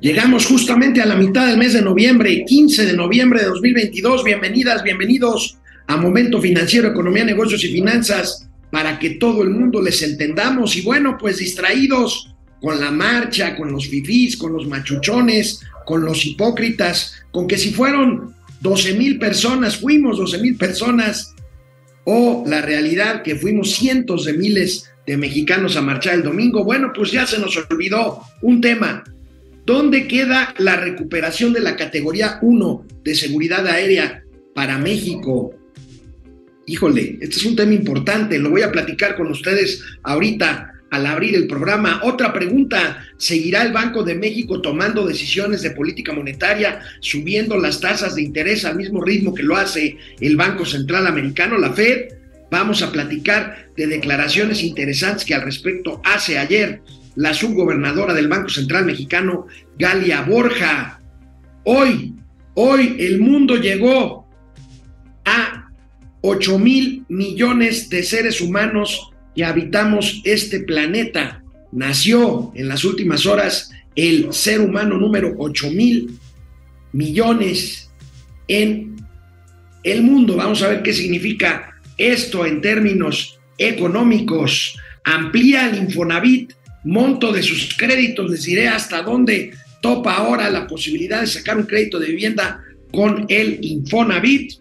[0.00, 4.22] Llegamos justamente a la mitad del mes de noviembre, 15 de noviembre de 2022.
[4.22, 10.00] Bienvenidas, bienvenidos a Momento Financiero, Economía, Negocios y Finanzas, para que todo el mundo les
[10.02, 10.76] entendamos.
[10.76, 16.24] Y bueno, pues distraídos con la marcha, con los fifís, con los machuchones, con los
[16.24, 21.34] hipócritas, con que si fueron 12 mil personas, fuimos 12 mil personas,
[22.04, 26.92] o la realidad que fuimos cientos de miles de mexicanos a marchar el domingo, bueno,
[26.94, 29.02] pues ya se nos olvidó un tema,
[29.68, 35.54] ¿Dónde queda la recuperación de la categoría 1 de seguridad aérea para México?
[36.64, 41.34] Híjole, este es un tema importante, lo voy a platicar con ustedes ahorita al abrir
[41.34, 42.00] el programa.
[42.02, 48.14] Otra pregunta, ¿seguirá el Banco de México tomando decisiones de política monetaria, subiendo las tasas
[48.14, 52.14] de interés al mismo ritmo que lo hace el Banco Central Americano, la Fed?
[52.50, 56.80] Vamos a platicar de declaraciones interesantes que al respecto hace ayer
[57.18, 61.00] la subgobernadora del Banco Central Mexicano, Galia Borja.
[61.64, 62.14] Hoy,
[62.54, 64.24] hoy el mundo llegó
[65.24, 65.68] a
[66.20, 71.42] 8 mil millones de seres humanos que habitamos este planeta.
[71.72, 76.16] Nació en las últimas horas el ser humano número 8 mil
[76.92, 77.90] millones
[78.46, 78.94] en
[79.82, 80.36] el mundo.
[80.36, 84.78] Vamos a ver qué significa esto en términos económicos.
[85.02, 86.52] Amplía el Infonavit
[86.84, 91.64] monto de sus créditos, les diré hasta dónde topa ahora la posibilidad de sacar un
[91.64, 92.62] crédito de vivienda
[92.92, 94.52] con el Infonavit.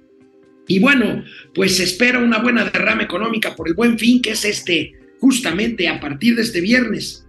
[0.67, 1.23] Y bueno,
[1.53, 5.87] pues se espera una buena derrama económica por el buen fin, que es este, justamente
[5.87, 7.25] a partir de este viernes.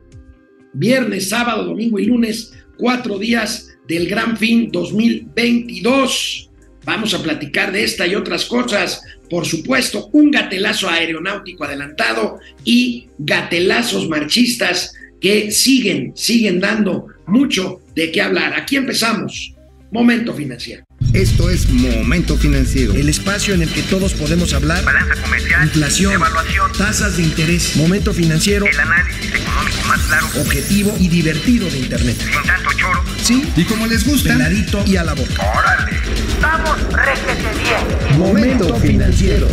[0.72, 6.50] Viernes, sábado, domingo y lunes, cuatro días del Gran Fin 2022.
[6.84, 13.08] Vamos a platicar de esta y otras cosas por supuesto, un gatelazo aeronáutico adelantado y
[13.18, 18.54] gatelazos marchistas que siguen, siguen dando mucho de qué hablar.
[18.54, 19.54] Aquí empezamos.
[19.90, 20.87] Momento financiero.
[21.18, 22.94] Esto es Momento Financiero.
[22.94, 24.84] El espacio en el que todos podemos hablar.
[24.84, 25.64] Balanza comercial.
[25.64, 26.12] Inflación.
[26.12, 26.72] Evaluación.
[26.78, 27.74] Tasas de interés.
[27.74, 28.64] Momento financiero.
[28.66, 30.26] El análisis económico más claro.
[30.40, 32.16] Objetivo y divertido de Internet.
[32.20, 33.02] Sin tanto choro.
[33.20, 33.42] Sí.
[33.56, 34.34] Y como les gusta.
[34.34, 35.42] Peladito y a la boca.
[35.58, 35.98] Órale.
[36.40, 38.16] Vamos, réjete bien.
[38.16, 39.48] Momento Financiero.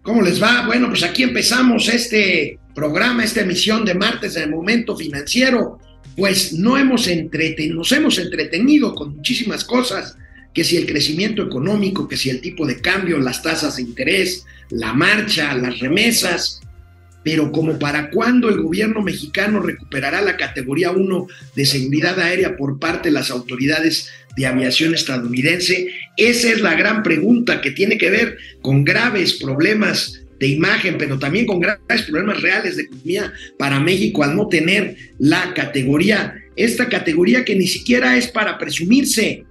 [0.00, 0.64] ¿Cómo les va?
[0.64, 5.78] Bueno, pues aquí empezamos este programa, esta emisión de martes de Momento Financiero
[6.16, 10.16] pues no hemos entretenido, nos hemos entretenido con muchísimas cosas,
[10.54, 14.46] que si el crecimiento económico, que si el tipo de cambio, las tasas de interés,
[14.70, 16.62] la marcha, las remesas,
[17.22, 22.78] pero como para cuándo el gobierno mexicano recuperará la categoría 1 de seguridad aérea por
[22.78, 28.10] parte de las autoridades de aviación estadounidense, esa es la gran pregunta que tiene que
[28.10, 33.80] ver con graves problemas de imagen, pero también con graves problemas reales de economía para
[33.80, 39.44] México al no tener la categoría, esta categoría que ni siquiera es para presumirse,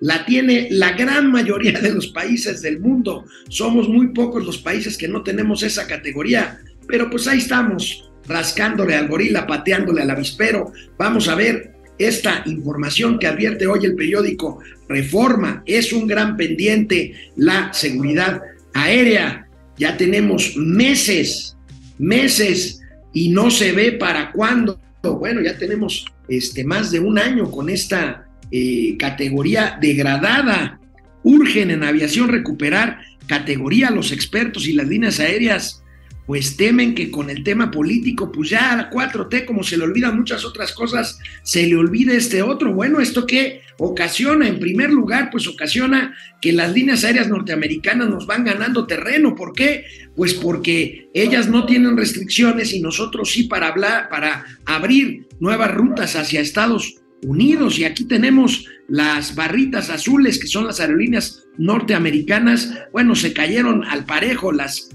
[0.00, 3.24] la tiene la gran mayoría de los países del mundo.
[3.48, 8.96] Somos muy pocos los países que no tenemos esa categoría, pero pues ahí estamos, rascándole
[8.96, 10.72] al gorila, pateándole al avispero.
[10.98, 15.62] Vamos a ver esta información que advierte hoy el periódico Reforma.
[15.66, 18.42] Es un gran pendiente la seguridad
[18.74, 19.48] aérea
[19.78, 21.56] ya tenemos meses,
[21.98, 22.80] meses
[23.12, 24.80] y no se ve para cuándo.
[25.02, 30.80] Bueno, ya tenemos este, más de un año con esta eh, categoría degradada.
[31.24, 35.81] Urgen en aviación recuperar categoría los expertos y las líneas aéreas
[36.26, 39.84] pues temen que con el tema político, pues ya a la 4T, como se le
[39.84, 42.72] olvidan muchas otras cosas, se le olvide este otro.
[42.72, 44.46] Bueno, ¿esto qué ocasiona?
[44.46, 49.34] En primer lugar, pues ocasiona que las líneas aéreas norteamericanas nos van ganando terreno.
[49.34, 49.84] ¿Por qué?
[50.14, 56.14] Pues porque ellas no tienen restricciones y nosotros sí para hablar, para abrir nuevas rutas
[56.14, 56.94] hacia Estados
[57.24, 57.78] Unidos.
[57.78, 62.72] Y aquí tenemos las barritas azules, que son las aerolíneas norteamericanas.
[62.92, 64.88] Bueno, se cayeron al parejo las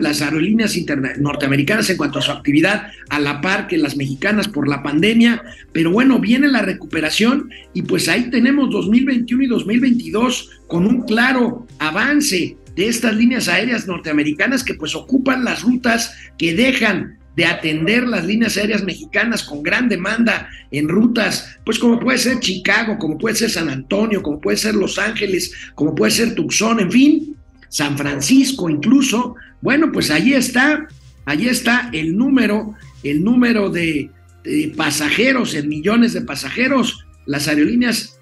[0.00, 0.76] las aerolíneas
[1.18, 5.42] norteamericanas en cuanto a su actividad a la par que las mexicanas por la pandemia,
[5.72, 11.66] pero bueno, viene la recuperación y pues ahí tenemos 2021 y 2022 con un claro
[11.78, 18.06] avance de estas líneas aéreas norteamericanas que pues ocupan las rutas que dejan de atender
[18.06, 23.18] las líneas aéreas mexicanas con gran demanda en rutas, pues como puede ser Chicago, como
[23.18, 27.36] puede ser San Antonio, como puede ser Los Ángeles, como puede ser Tucson, en fin,
[27.68, 30.88] San Francisco incluso, bueno, pues allí está,
[31.24, 34.10] allí está el número, el número de,
[34.76, 37.06] pasajeros, en millones de pasajeros.
[37.24, 38.20] Las aerolíneas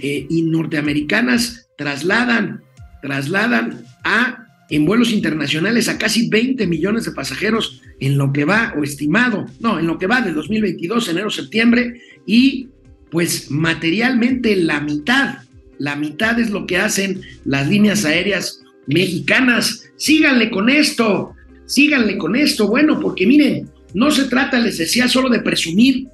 [0.00, 2.62] eh, norteamericanas trasladan,
[3.02, 8.72] trasladan a en vuelos internacionales a casi 20 millones de pasajeros en lo que va,
[8.78, 12.68] o estimado, no, en lo que va de 2022, enero-septiembre, y
[13.10, 15.38] pues materialmente la mitad,
[15.76, 19.90] la mitad es lo que hacen las líneas aéreas mexicanas.
[19.96, 21.34] Síganle con esto,
[21.66, 26.08] síganle con esto, bueno, porque miren, no se trata, les decía, solo de presumir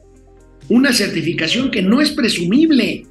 [0.68, 3.06] una certificación que no es presumible.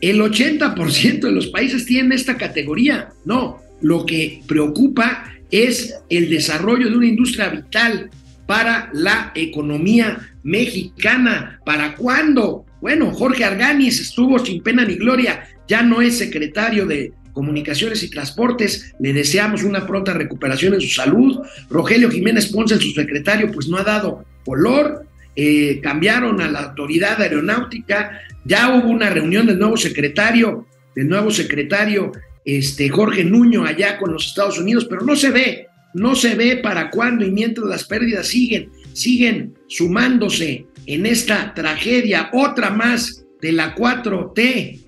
[0.00, 3.08] El 80% de los países tienen esta categoría.
[3.24, 8.10] No, lo que preocupa es el desarrollo de una industria vital
[8.46, 11.60] para la economía mexicana.
[11.64, 12.64] ¿Para cuándo?
[12.80, 18.10] Bueno, Jorge Arganis estuvo sin pena ni gloria, ya no es secretario de Comunicaciones y
[18.10, 21.38] Transportes, le deseamos una pronta recuperación en su salud.
[21.70, 25.06] Rogelio Jiménez Ponce, su secretario, pues no ha dado color.
[25.36, 31.30] Eh, cambiaron a la autoridad aeronáutica, ya hubo una reunión del nuevo secretario, del nuevo
[31.30, 32.10] secretario
[32.44, 36.56] este, Jorge Nuño allá con los Estados Unidos, pero no se ve, no se ve
[36.56, 43.52] para cuándo y mientras las pérdidas siguen, siguen sumándose en esta tragedia, otra más de
[43.52, 44.80] la 4T.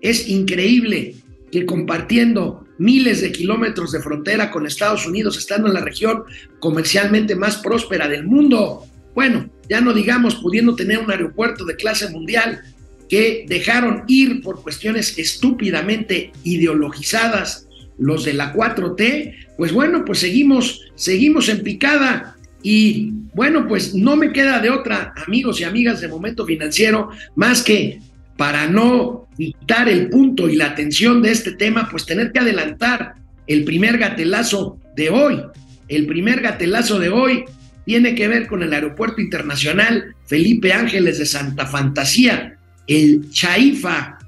[0.00, 1.16] Es increíble
[1.54, 6.24] que compartiendo miles de kilómetros de frontera con Estados Unidos, estando en la región
[6.58, 8.84] comercialmente más próspera del mundo,
[9.14, 12.60] bueno, ya no digamos pudiendo tener un aeropuerto de clase mundial,
[13.08, 17.68] que dejaron ir por cuestiones estúpidamente ideologizadas
[17.98, 22.36] los de la 4T, pues bueno, pues seguimos, seguimos en picada.
[22.64, 27.62] Y bueno, pues no me queda de otra, amigos y amigas de Momento Financiero, más
[27.62, 28.00] que
[28.36, 33.14] para no quitar el punto y la atención de este tema, pues tener que adelantar
[33.46, 35.42] el primer gatelazo de hoy.
[35.88, 37.44] El primer gatelazo de hoy
[37.84, 44.18] tiene que ver con el Aeropuerto Internacional Felipe Ángeles de Santa Fantasía, el Chaifa,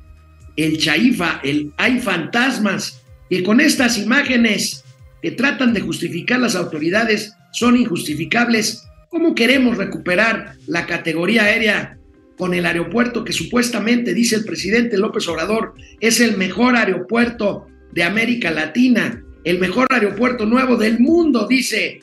[0.56, 4.85] el Chaifa, el hay fantasmas, que con estas imágenes
[5.23, 8.85] que tratan de justificar las autoridades son injustificables.
[9.08, 11.95] ¿Cómo queremos recuperar la categoría aérea
[12.37, 18.03] con el aeropuerto que supuestamente, dice el presidente López Obrador, es el mejor aeropuerto de
[18.03, 22.00] América Latina, el mejor aeropuerto nuevo del mundo, dice.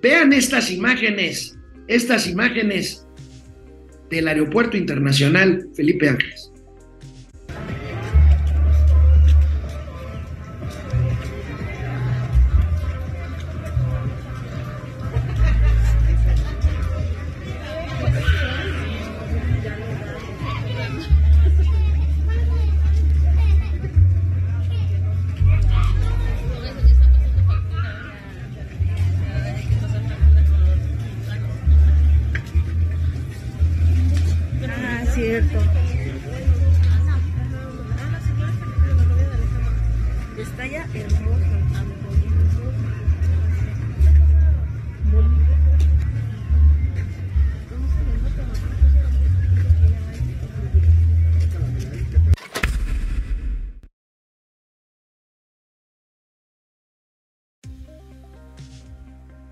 [0.00, 3.06] Vean estas imágenes, estas imágenes
[4.10, 6.52] del Aeropuerto Internacional Felipe Ángeles.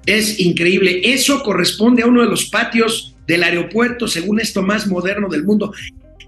[0.06, 1.00] Es increíble.
[1.04, 5.72] Eso corresponde a uno de los patios del aeropuerto, según esto más moderno del mundo.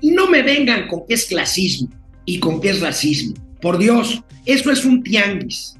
[0.02, 1.88] No me vengan con que es clasismo
[2.24, 3.34] y con que es racismo.
[3.60, 5.76] Por Dios, eso es un tianguis.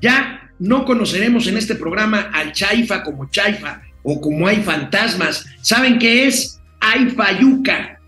[0.00, 5.46] Ya no conoceremos en este programa al Chaifa como Chaifa o como hay fantasmas.
[5.62, 6.60] ¿Saben qué es?
[6.80, 7.98] Hay fayuca.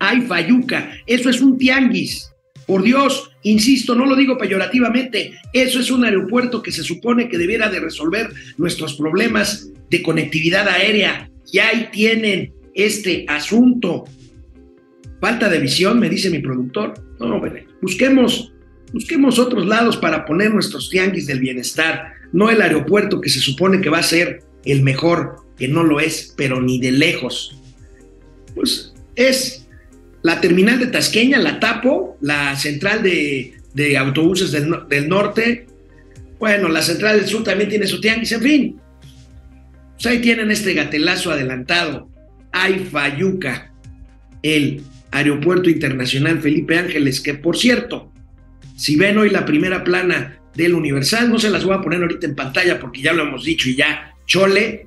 [0.00, 0.90] Hay fayuca.
[1.06, 2.30] Eso es un tianguis.
[2.68, 7.38] Por Dios, insisto, no lo digo peyorativamente, eso es un aeropuerto que se supone que
[7.38, 11.30] debiera de resolver nuestros problemas de conectividad aérea.
[11.50, 14.04] Y ahí tienen este asunto.
[15.18, 16.92] Falta de visión, me dice mi productor.
[17.18, 17.42] No, no,
[17.80, 18.52] busquemos,
[18.92, 23.80] busquemos otros lados para poner nuestros tianguis del bienestar, no el aeropuerto que se supone
[23.80, 27.56] que va a ser el mejor, que no lo es, pero ni de lejos.
[28.54, 29.67] Pues es
[30.22, 33.54] la terminal de Tasqueña, la Tapo, la central de,
[33.98, 35.66] autobuses del, norte,
[36.38, 38.80] bueno, la central del sur también tiene su tianguis, en fin.
[39.94, 42.08] Pues ahí tienen este gatelazo adelantado.
[42.52, 43.72] Hay Fayuca,
[44.42, 48.12] el Aeropuerto Internacional Felipe Ángeles, que por cierto,
[48.76, 52.26] si ven hoy la primera plana del Universal, no se las voy a poner ahorita
[52.26, 54.86] en pantalla porque ya lo hemos dicho y ya, chole,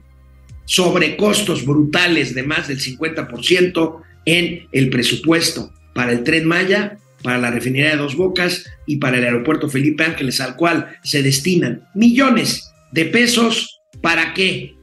[0.65, 7.51] sobrecostos brutales de más del 50%, en el presupuesto para el tren Maya, para la
[7.51, 12.71] refinería de Dos Bocas y para el aeropuerto Felipe Ángeles, al cual se destinan millones
[12.91, 13.81] de pesos.
[14.01, 14.75] ¿Para qué?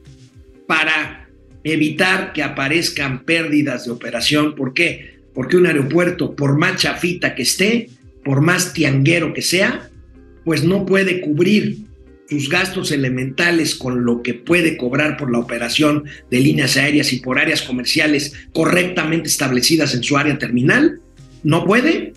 [0.67, 1.27] Para
[1.63, 4.55] evitar que aparezcan pérdidas de operación.
[4.55, 5.19] ¿Por qué?
[5.33, 7.89] Porque un aeropuerto, por más chafita que esté,
[8.23, 9.89] por más tianguero que sea,
[10.45, 11.88] pues no puede cubrir
[12.29, 17.19] sus gastos elementales con lo que puede cobrar por la operación de líneas aéreas y
[17.19, 20.99] por áreas comerciales correctamente establecidas en su área terminal,
[21.43, 22.13] no puede,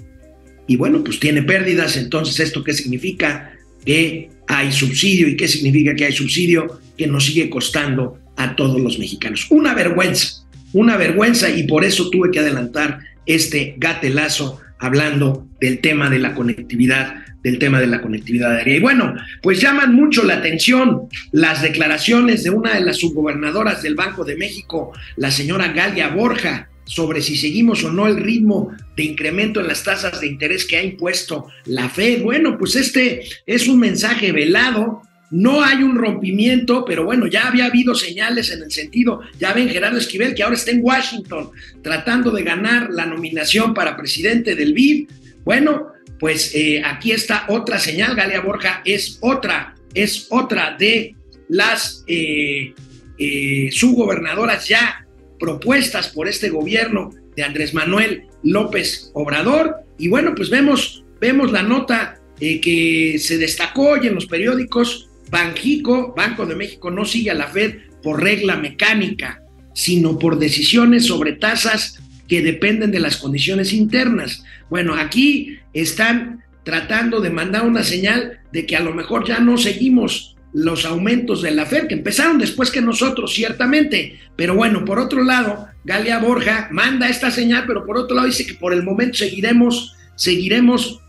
[0.67, 3.53] y bueno, pues tiene pérdidas, entonces esto qué significa?
[3.85, 5.29] Que hay subsidio.
[5.29, 9.47] Y qué significa que hay subsidio que nos sigue costando a todos los mexicanos.
[9.51, 11.51] Una vergüenza, una vergüenza.
[11.51, 17.59] Y por eso tuve que adelantar este gatelazo hablando del tema de la conectividad, del
[17.59, 18.77] tema de la conectividad aérea.
[18.77, 23.95] Y bueno, pues llaman mucho la atención las declaraciones de una de las subgobernadoras del
[23.95, 29.05] Banco de México, la señora Galia Borja, sobre si seguimos o no el ritmo de
[29.05, 32.23] incremento en las tasas de interés que ha impuesto la Fed.
[32.23, 35.03] Bueno, pues este es un mensaje velado.
[35.31, 39.71] No hay un rompimiento, pero bueno, ya había habido señales en el sentido, ya ven
[39.71, 41.51] Gerardo Esquivel, que ahora está en Washington
[41.83, 45.09] tratando de ganar la nominación para presidente del BID.
[45.43, 45.93] Bueno,
[46.23, 51.17] pues eh, aquí está otra señal, Galia Borja es otra, es otra de
[51.49, 52.75] las eh,
[53.19, 55.05] eh, subgobernadoras ya
[55.41, 59.79] propuestas por este gobierno de Andrés Manuel López Obrador.
[59.99, 65.09] Y bueno, pues vemos, vemos la nota que se destacó hoy en los periódicos.
[65.29, 69.43] Banjico, Banco de México, no sigue a la Fed por regla mecánica,
[69.75, 71.99] sino por decisiones sobre tasas
[72.29, 74.45] que dependen de las condiciones internas.
[74.71, 79.59] Bueno, aquí están tratando de mandar una señal de que a lo mejor ya no
[79.59, 84.19] seguimos los aumentos de la FED, que empezaron después que nosotros, ciertamente.
[84.37, 88.47] Pero bueno, por otro lado, Galia Borja manda esta señal, pero por otro lado dice
[88.47, 91.01] que por el momento seguiremos, seguiremos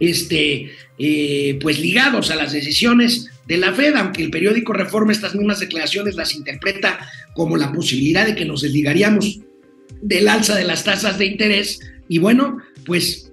[0.00, 5.34] este, eh, pues ligados a las decisiones de la Fed, aunque el periódico Reforma estas
[5.34, 6.98] mismas declaraciones las interpreta
[7.34, 9.38] como la posibilidad de que nos desligaríamos
[10.02, 11.78] del alza de las tasas de interés.
[12.08, 13.25] Y bueno, pues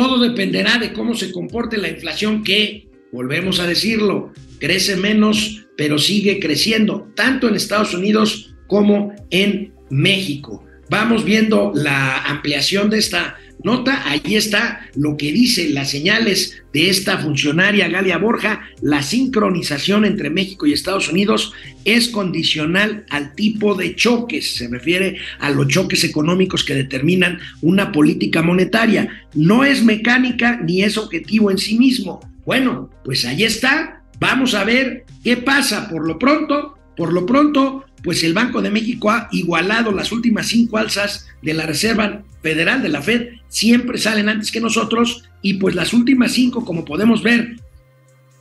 [0.00, 5.98] todo dependerá de cómo se comporte la inflación que volvemos a decirlo, crece menos, pero
[5.98, 10.64] sigue creciendo, tanto en Estados Unidos como en México.
[10.88, 16.88] Vamos viendo la ampliación de esta nota, ahí está lo que dice las señales de
[16.90, 21.52] esta funcionaria Galia Borja, la sincronización entre México y Estados Unidos
[21.84, 27.92] es condicional al tipo de choques, se refiere a los choques económicos que determinan una
[27.92, 34.02] política monetaria, no es mecánica ni es objetivo en sí mismo, bueno, pues ahí está.
[34.18, 35.88] Vamos a ver qué pasa.
[35.88, 40.48] Por lo pronto, por lo pronto, pues el Banco de México ha igualado las últimas
[40.48, 43.28] cinco alzas de la Reserva Federal de la Fed.
[43.48, 47.56] Siempre salen antes que nosotros y pues las últimas cinco, como podemos ver,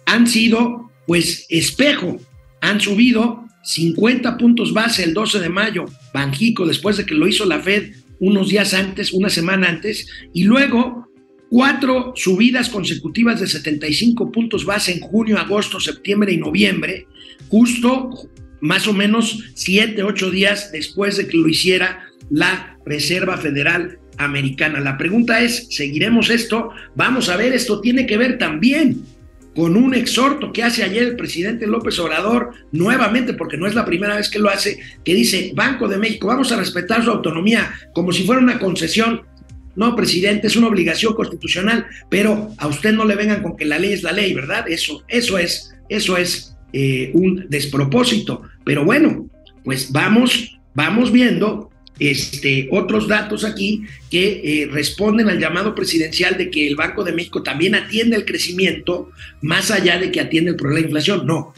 [0.05, 2.19] han sido pues espejo.
[2.61, 7.45] Han subido 50 puntos base el 12 de mayo, Banjico, después de que lo hizo
[7.45, 11.09] la Fed unos días antes, una semana antes, y luego
[11.49, 17.07] cuatro subidas consecutivas de 75 puntos base en junio, agosto, septiembre y noviembre,
[17.47, 18.29] justo
[18.61, 24.79] más o menos siete, ocho días después de que lo hiciera la Reserva Federal Americana.
[24.79, 26.71] La pregunta es, ¿seguiremos esto?
[26.95, 29.03] Vamos a ver, esto tiene que ver también
[29.55, 33.85] con un exhorto que hace ayer el presidente López Obrador, nuevamente, porque no es la
[33.85, 37.73] primera vez que lo hace, que dice, Banco de México, vamos a respetar su autonomía
[37.93, 39.23] como si fuera una concesión
[39.75, 43.79] no, presidente, es una obligación constitucional, pero a usted no le vengan con que la
[43.79, 44.65] ley es la ley, ¿verdad?
[44.67, 48.43] Eso, eso es, eso es eh, un despropósito.
[48.63, 49.27] Pero bueno,
[49.63, 56.49] pues vamos, vamos viendo este, otros datos aquí que eh, responden al llamado presidencial de
[56.49, 59.09] que el Banco de México también atiende el crecimiento
[59.41, 61.27] más allá de que atiende el problema de inflación.
[61.27, 61.53] No,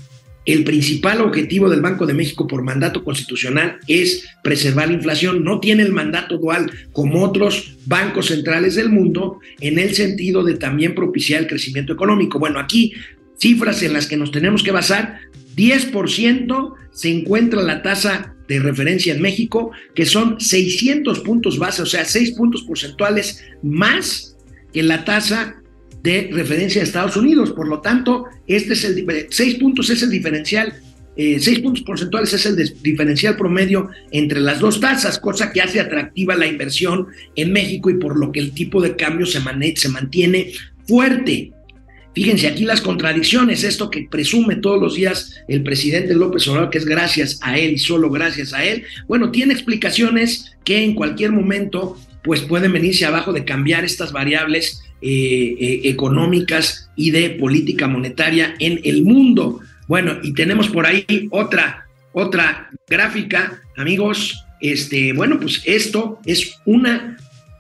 [0.46, 5.44] el principal objetivo del Banco de México por mandato constitucional es preservar la inflación.
[5.44, 10.56] No tiene el mandato dual como otros bancos centrales del mundo en el sentido de
[10.56, 12.40] también propiciar el crecimiento económico.
[12.40, 12.94] Bueno, aquí
[13.42, 15.20] cifras en las que nos tenemos que basar.
[15.56, 21.86] 10% se encuentra la tasa de referencia en México, que son 600 puntos base, o
[21.86, 24.38] sea, 6 puntos porcentuales más
[24.72, 25.62] que la tasa
[26.04, 27.52] de referencia a Estados Unidos.
[27.52, 30.74] Por lo tanto, este es el seis puntos es el diferencial,
[31.16, 35.80] eh, seis puntos porcentuales es el diferencial promedio entre las dos tasas, cosa que hace
[35.80, 39.42] atractiva la inversión en México y por lo que el tipo de cambio se,
[39.76, 40.54] se mantiene
[40.88, 41.52] fuerte.
[42.14, 46.78] Fíjense aquí las contradicciones, esto que presume todos los días el presidente López Obrador, que
[46.78, 51.32] es gracias a él y solo gracias a él, bueno, tiene explicaciones que en cualquier
[51.32, 57.88] momento pues pueden venirse abajo de cambiar estas variables eh, eh, económicas y de política
[57.88, 59.62] monetaria en el mundo.
[59.88, 64.46] Bueno, y tenemos por ahí otra, otra gráfica, amigos.
[64.60, 67.18] Este, bueno, pues esto es una,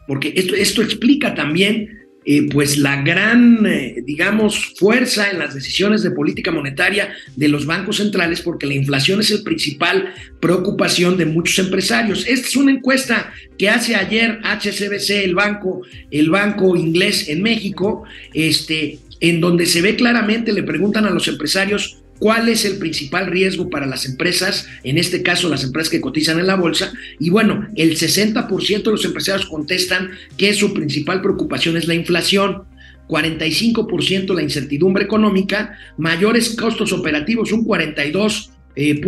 [0.07, 6.03] porque esto, esto explica también eh, pues la gran, eh, digamos, fuerza en las decisiones
[6.03, 11.25] de política monetaria de los bancos centrales, porque la inflación es el principal preocupación de
[11.25, 12.27] muchos empresarios.
[12.27, 18.03] Esta es una encuesta que hace ayer HSBC, el banco, el banco inglés en México,
[18.33, 23.25] este, en donde se ve claramente, le preguntan a los empresarios cuál es el principal
[23.25, 27.31] riesgo para las empresas, en este caso las empresas que cotizan en la bolsa, y
[27.31, 32.63] bueno, el 60% de los empresarios contestan que su principal preocupación es la inflación.
[33.07, 39.01] 45% la incertidumbre económica, mayores costos operativos, un 42 eh,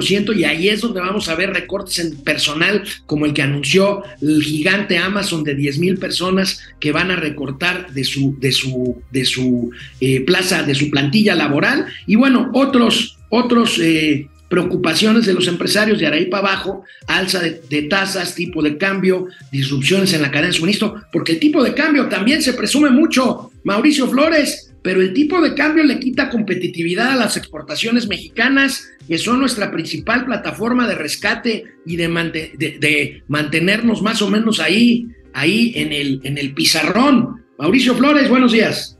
[0.00, 4.02] ciento y ahí es donde vamos a ver recortes en personal como el que anunció
[4.20, 9.02] el gigante Amazon de 10 mil personas que van a recortar de su, de su,
[9.10, 11.86] de su eh, plaza, de su plantilla laboral.
[12.06, 17.60] Y bueno, otros, otros eh, preocupaciones de los empresarios de ahí para abajo, alza de,
[17.68, 21.74] de, tasas, tipo de cambio, disrupciones en la cadena de suministro, porque el tipo de
[21.74, 27.10] cambio también se presume mucho, Mauricio Flores, pero el tipo de cambio le quita competitividad
[27.10, 34.22] a las exportaciones mexicanas, que son nuestra principal plataforma de rescate y de, mantenernos más
[34.22, 37.44] o menos ahí, ahí en el, en el pizarrón.
[37.58, 38.96] Mauricio Flores, buenos días.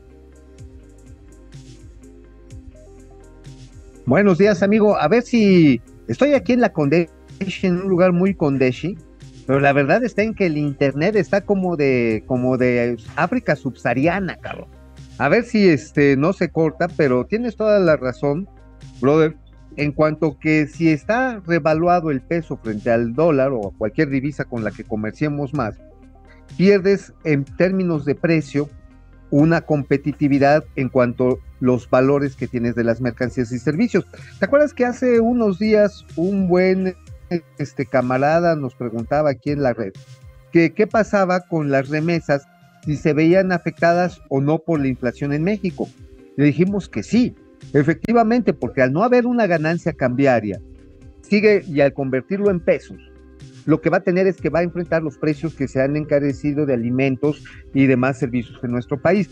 [4.05, 4.97] Buenos días, amigo.
[4.97, 7.09] A ver si estoy aquí en la Condeshi,
[7.63, 8.97] en un lugar muy Condeshi,
[9.47, 14.35] pero la verdad está en que el internet está como de, como de África subsahariana,
[14.35, 14.80] cabrón.
[15.17, 18.49] A ver si este no se corta, pero tienes toda la razón,
[18.99, 19.35] brother,
[19.77, 24.45] en cuanto que si está revaluado el peso frente al dólar o a cualquier divisa
[24.45, 25.77] con la que comerciemos más,
[26.57, 28.69] pierdes en términos de precio
[29.29, 34.05] una competitividad en cuanto los valores que tienes de las mercancías y servicios.
[34.39, 36.95] ¿Te acuerdas que hace unos días un buen
[37.57, 39.93] este camarada nos preguntaba aquí en la red
[40.51, 42.45] que qué pasaba con las remesas
[42.85, 45.87] si se veían afectadas o no por la inflación en México.
[46.35, 47.35] Le dijimos que sí,
[47.73, 50.59] efectivamente, porque al no haber una ganancia cambiaria,
[51.21, 52.97] sigue y al convertirlo en pesos,
[53.65, 55.95] lo que va a tener es que va a enfrentar los precios que se han
[55.95, 59.29] encarecido de alimentos y demás servicios en nuestro país.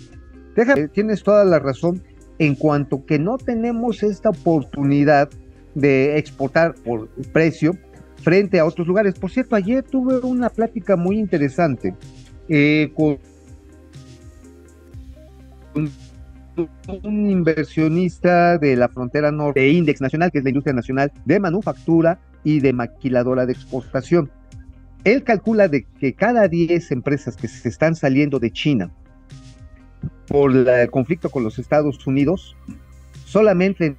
[0.56, 2.04] Déjame, tienes toda la razón
[2.38, 5.30] en cuanto que no tenemos esta oportunidad
[5.76, 7.74] de exportar por precio
[8.22, 9.16] frente a otros lugares.
[9.16, 11.96] Por cierto, ayer tuve una plática muy interesante
[12.48, 13.18] eh, con
[15.76, 21.40] un inversionista de la frontera norte de Index Nacional, que es la industria nacional de
[21.40, 24.32] manufactura y de maquiladora de exportación.
[25.04, 28.92] Él calcula de que cada 10 empresas que se están saliendo de China
[30.28, 32.56] por el conflicto con los Estados Unidos,
[33.26, 33.96] solamente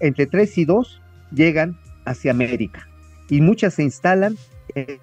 [0.00, 2.88] entre 3, y 2 llegan hacia América
[3.28, 4.36] y muchas se instalan
[4.74, 4.98] en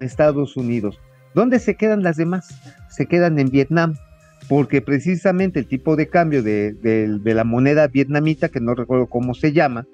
[0.00, 1.00] Estados Unidos.
[1.34, 2.60] ¿Dónde se quedan las demás?
[2.90, 3.94] Se quedan en Vietnam,
[4.48, 9.52] porque precisamente el tipo de cambio de, la moneda vietnamita, que no recuerdo cómo se
[9.52, 9.86] llama,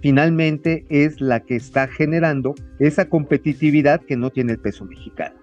[0.00, 5.36] finalmente es la que está generando esa competitividad que no tiene el peso mexicano.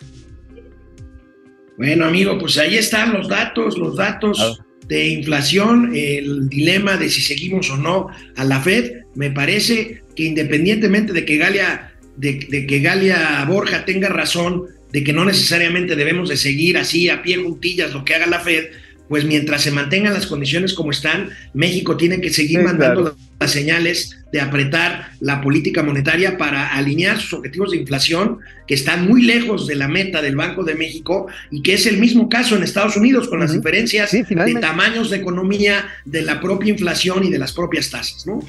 [1.78, 4.66] Bueno, amigo, pues ahí están los datos, los datos ah.
[4.88, 9.02] de inflación, el dilema de si seguimos o no a la Fed.
[9.16, 12.38] Me parece que independientemente de que Galia, de
[12.68, 17.38] que Galia Borja tenga razón, de que no necesariamente debemos de seguir así a pie
[17.38, 18.66] juntillas lo que haga la Fed,
[19.12, 24.18] pues mientras se mantengan las condiciones como están, México tiene que seguir mandando las señales
[24.32, 29.68] de apretar la política monetaria para alinear sus objetivos de inflación, que están muy lejos
[29.68, 32.96] de la meta del Banco de México y que es el mismo caso en Estados
[32.96, 37.52] Unidos con las diferencias de tamaños de economía, de la propia inflación y de las
[37.52, 38.40] propias tasas, ¿no?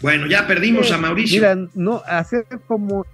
[0.00, 1.40] Bueno, ya perdimos a Mauricio.
[1.40, 3.06] Mira, no, hacer como.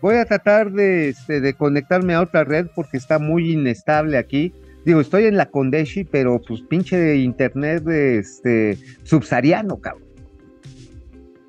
[0.00, 4.52] Voy a tratar de, este, de conectarme a otra red porque está muy inestable aquí.
[4.84, 10.04] Digo, estoy en la Condeshi, pero pues pinche de internet de este subsahariano, cabrón.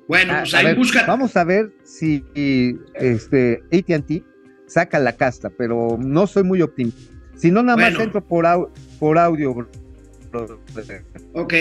[0.08, 1.04] Bueno, pues ahí busca.
[1.06, 2.24] Vamos a ver si
[2.94, 4.24] este ATT
[4.66, 7.12] saca la casta, pero no soy muy optimista.
[7.36, 9.68] Si no, nada más entro por, por audio.
[11.34, 11.54] Ok.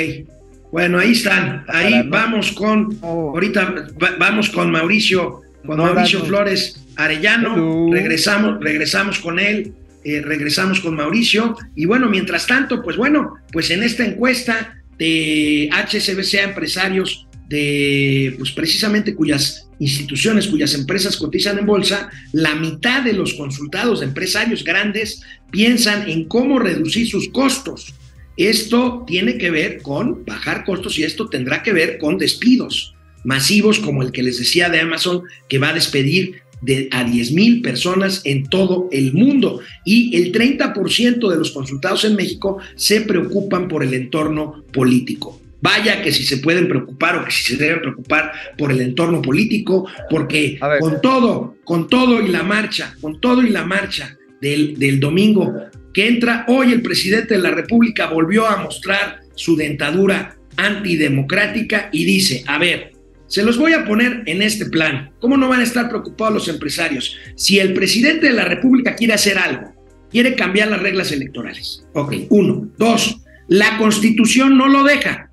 [0.71, 1.63] Bueno, ahí están.
[1.67, 3.87] Ahí vamos con, ahorita
[4.19, 7.91] vamos con Mauricio, con Mauricio Flores Arellano.
[7.91, 9.73] Regresamos, regresamos con él,
[10.03, 11.55] eh, regresamos con Mauricio.
[11.75, 18.35] Y bueno, mientras tanto, pues bueno, pues en esta encuesta de HSBC a empresarios de,
[18.37, 24.07] pues precisamente cuyas instituciones, cuyas empresas cotizan en bolsa, la mitad de los consultados de
[24.07, 27.93] empresarios grandes piensan en cómo reducir sus costos.
[28.37, 32.95] Esto tiene que ver con bajar costos y esto tendrá que ver con despidos
[33.25, 37.31] masivos como el que les decía de Amazon, que va a despedir de, a 10
[37.33, 43.01] mil personas en todo el mundo y el 30% de los consultados en México se
[43.01, 45.41] preocupan por el entorno político.
[45.61, 49.21] Vaya que si se pueden preocupar o que si se deben preocupar por el entorno
[49.21, 54.77] político, porque con todo, con todo y la marcha, con todo y la marcha del,
[54.77, 55.51] del domingo
[55.95, 62.03] que entra, hoy el presidente de la República volvió a mostrar su dentadura antidemocrática y
[62.03, 62.91] dice, a ver,
[63.27, 65.13] se los voy a poner en este plan.
[65.21, 67.15] ¿Cómo no van a estar preocupados los empresarios?
[67.37, 69.73] Si el presidente de la República quiere hacer algo,
[70.11, 71.85] quiere cambiar las reglas electorales.
[71.93, 72.69] Ok, uno.
[72.77, 75.31] Dos, la constitución no lo deja.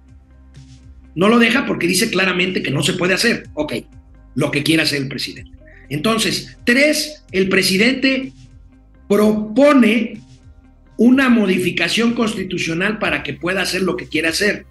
[1.16, 3.48] No lo deja porque dice claramente que no se puede hacer.
[3.55, 3.75] Ok,
[4.37, 5.51] lo que quiera hacer el presidente.
[5.88, 8.33] Entonces, tres, el presidente
[9.09, 10.22] propone
[11.03, 14.67] una modificación constitucional para que pueda hacer lo que quiera hacer.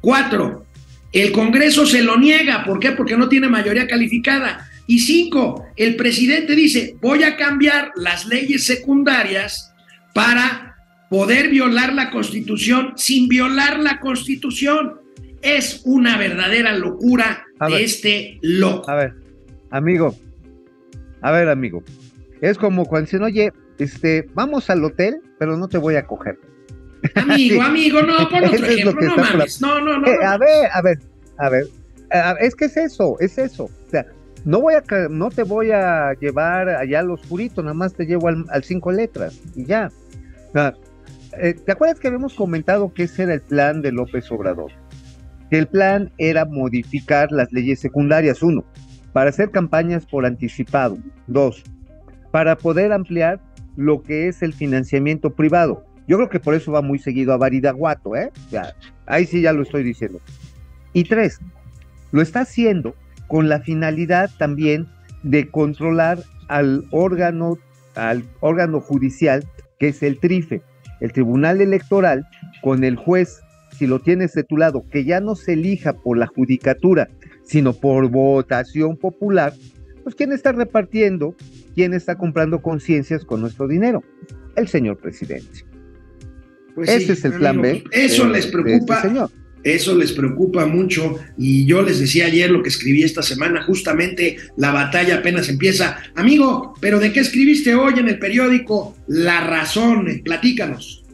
[0.00, 0.66] Cuatro,
[1.12, 2.64] el Congreso se lo niega.
[2.64, 2.90] ¿Por qué?
[2.90, 4.68] Porque no tiene mayoría calificada.
[4.88, 9.72] Y cinco, el presidente dice, voy a cambiar las leyes secundarias
[10.12, 10.76] para
[11.08, 15.00] poder violar la constitución sin violar la constitución.
[15.40, 18.90] Es una verdadera locura de este loco.
[18.90, 19.14] A ver,
[19.70, 20.18] amigo,
[21.22, 21.84] a ver, amigo,
[22.40, 26.38] es como cuando dicen, oye, este, vamos al hotel, pero no te voy a coger.
[27.14, 30.82] Amigo, amigo, no, pon otro ejemplo, no mames, no, no, no, eh, A ver, a
[30.82, 30.98] ver,
[31.38, 31.66] a ver,
[32.40, 34.06] es que es eso, es eso, o sea,
[34.46, 38.28] no voy a, no te voy a llevar allá al oscurito, nada más te llevo
[38.28, 39.90] al, cinco letras y ya.
[41.38, 44.70] Eh, ¿Te acuerdas que habíamos comentado que ese era el plan de López Obrador?
[45.50, 48.64] Que el plan era modificar las leyes secundarias, uno,
[49.12, 51.64] para hacer campañas por anticipado, dos,
[52.30, 53.40] para poder ampliar
[53.76, 55.84] lo que es el financiamiento privado.
[56.08, 58.30] Yo creo que por eso va muy seguido a Baridaguato, ¿eh?
[59.06, 60.20] ahí sí ya lo estoy diciendo.
[60.92, 61.40] Y tres,
[62.12, 62.94] lo está haciendo
[63.26, 64.86] con la finalidad también
[65.22, 67.58] de controlar al órgano,
[67.96, 69.44] al órgano judicial,
[69.78, 70.62] que es el TRIFE,
[71.00, 72.26] el Tribunal Electoral,
[72.62, 73.40] con el juez,
[73.76, 77.08] si lo tienes de tu lado, que ya no se elija por la judicatura,
[77.44, 79.52] sino por votación popular,
[80.02, 81.34] pues ¿quién está repartiendo?
[81.76, 84.02] ¿Quién está comprando conciencias con nuestro dinero?
[84.56, 85.66] El señor presidente.
[86.74, 87.84] Pues Ese es el plan B.
[87.92, 89.02] Eso les este preocupa.
[89.02, 89.30] señor.
[89.62, 94.38] Eso les preocupa mucho y yo les decía ayer lo que escribí esta semana, justamente
[94.56, 95.98] la batalla apenas empieza.
[96.14, 100.06] Amigo, pero ¿de qué escribiste hoy en el periódico La Razón?
[100.24, 101.04] Platícanos.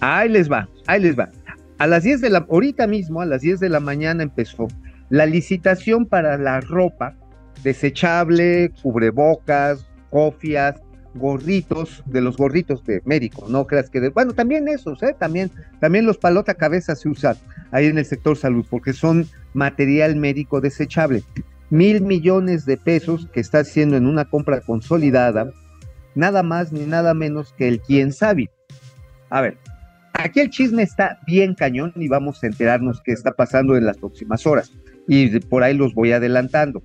[0.00, 1.28] Ahí les va, ahí les va.
[1.76, 4.68] A las 10 de la, ahorita mismo, a las 10 de la mañana empezó
[5.10, 7.18] la licitación para la ropa
[7.62, 10.76] desechable, cubrebocas, cofias,
[11.14, 15.14] gorritos, de los gorritos de médico, no creas que de, bueno, también esos, ¿eh?
[15.18, 17.36] también, también los palota cabeza se usan
[17.70, 21.22] ahí en el sector salud, porque son material médico desechable.
[21.70, 25.50] Mil millones de pesos que está haciendo en una compra consolidada,
[26.14, 28.50] nada más ni nada menos que el quién sabe.
[29.30, 29.56] A ver,
[30.12, 33.96] aquí el chisme está bien cañón y vamos a enterarnos qué está pasando en las
[33.96, 34.70] próximas horas.
[35.08, 36.82] Y por ahí los voy adelantando.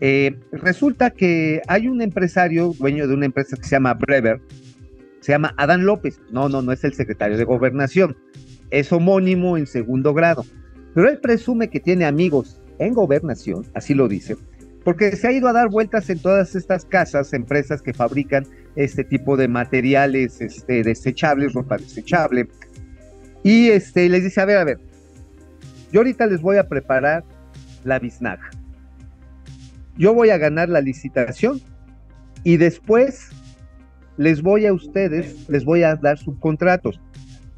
[0.00, 4.40] Eh, resulta que hay un empresario, dueño de una empresa que se llama Brever,
[5.20, 6.20] se llama Adán López.
[6.30, 8.16] No, no, no es el secretario de gobernación.
[8.70, 10.44] Es homónimo en segundo grado.
[10.94, 14.36] Pero él presume que tiene amigos en gobernación, así lo dice,
[14.84, 19.04] porque se ha ido a dar vueltas en todas estas casas, empresas que fabrican este
[19.04, 22.48] tipo de materiales este, desechables, ropa desechable.
[23.42, 24.78] Y este, les dice, a ver, a ver,
[25.92, 27.22] yo ahorita les voy a preparar
[27.84, 28.50] la biznaga
[29.96, 31.60] yo voy a ganar la licitación
[32.44, 33.30] y después
[34.16, 37.00] les voy a ustedes, les voy a dar subcontratos.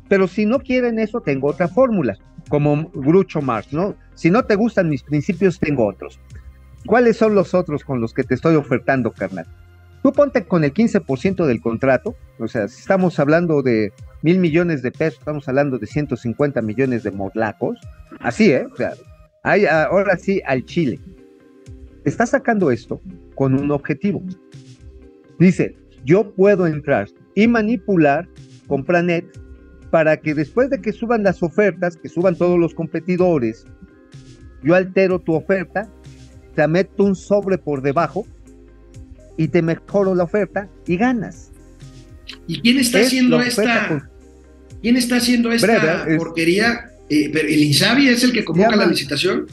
[0.08, 2.16] Pero si no quieren eso, tengo otra fórmula,
[2.48, 3.96] como Grucho Marx, ¿no?
[4.14, 6.20] Si no te gustan mis principios, tengo otros.
[6.86, 9.46] ¿Cuáles son los otros con los que te estoy ofertando, carnal?
[10.02, 13.92] Tú ponte con el 15% del contrato, o sea, si estamos hablando de
[14.22, 17.78] mil millones de pesos, estamos hablando de 150 millones de morlacos,
[18.20, 18.66] así, ¿eh?
[18.72, 18.92] O sea,
[19.88, 20.98] ahora sí al Chile
[22.04, 23.00] está sacando esto
[23.34, 24.22] con un objetivo.
[25.38, 28.28] Dice, yo puedo entrar y manipular
[28.66, 29.26] Compranet
[29.90, 33.66] para que después de que suban las ofertas, que suban todos los competidores,
[34.62, 35.88] yo altero tu oferta,
[36.54, 38.26] te meto un sobre por debajo
[39.36, 41.50] y te mejoro la oferta y ganas.
[42.46, 44.08] ¿Y quién está haciendo esta?
[44.80, 46.90] ¿Quién está haciendo esta porquería?
[47.08, 49.46] Eh, ¿El Insabi es el que convoca la licitación?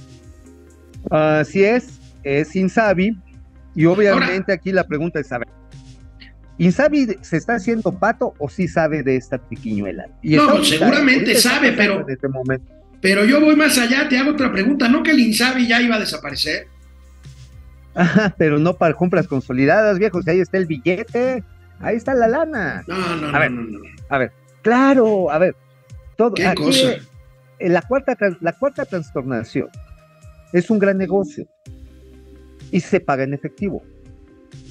[1.10, 3.18] Así es, es Insabi,
[3.76, 5.48] y obviamente aquí la pregunta es, saber
[6.58, 10.08] ¿Insabi se está haciendo pato o sí sabe de esta triquiñuela?
[10.24, 12.28] no, seguramente sabe, pero, este
[13.00, 15.96] pero yo voy más allá, te hago otra pregunta, ¿no que el Insabi ya iba
[15.96, 16.68] a desaparecer?
[17.96, 20.28] Ajá, pero no para compras consolidadas, viejos.
[20.28, 21.44] Ahí está el billete,
[21.80, 22.84] ahí está la lana.
[22.88, 23.52] No, no, A no, ver.
[23.52, 23.80] no, no.
[24.10, 25.56] A ver, claro, a ver,
[26.18, 26.34] todo.
[26.34, 26.92] ¿Qué aquí, cosa?
[27.60, 29.70] eh, La cuarta, la cuarta transtornación
[30.54, 31.48] es un gran negocio
[32.72, 33.84] y se paga en efectivo.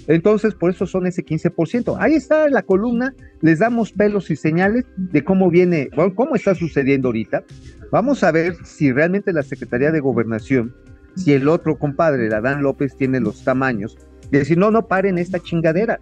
[0.07, 1.97] Entonces, por eso son ese 15%.
[2.01, 6.55] Ahí está la columna, les damos pelos y señales de cómo viene, bueno, cómo está
[6.55, 7.45] sucediendo ahorita.
[7.93, 10.75] Vamos a ver si realmente la Secretaría de Gobernación,
[11.15, 13.99] si el otro compadre, el Adán López, tiene los tamaños
[14.31, 16.01] de decir, no, no paren esta chingadera.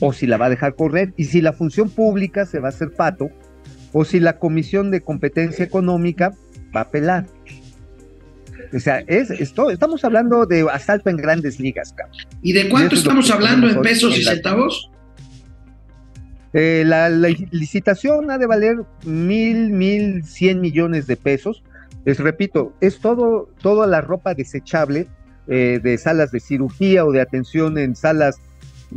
[0.00, 2.70] O si la va a dejar correr, y si la función pública se va a
[2.70, 3.30] hacer pato,
[3.92, 6.32] o si la Comisión de Competencia Económica
[6.74, 7.26] va a pelar.
[8.72, 12.16] O sea, es, esto, estamos hablando de asalto en grandes ligas, cabrón.
[12.42, 14.90] ¿Y de cuánto estamos hablando en pesos y centavos?
[16.52, 21.62] Eh, la, la licitación ha de valer mil, mil cien millones de pesos.
[22.04, 25.06] Les repito, es todo, toda la ropa desechable
[25.48, 28.38] eh, de salas de cirugía o de atención en salas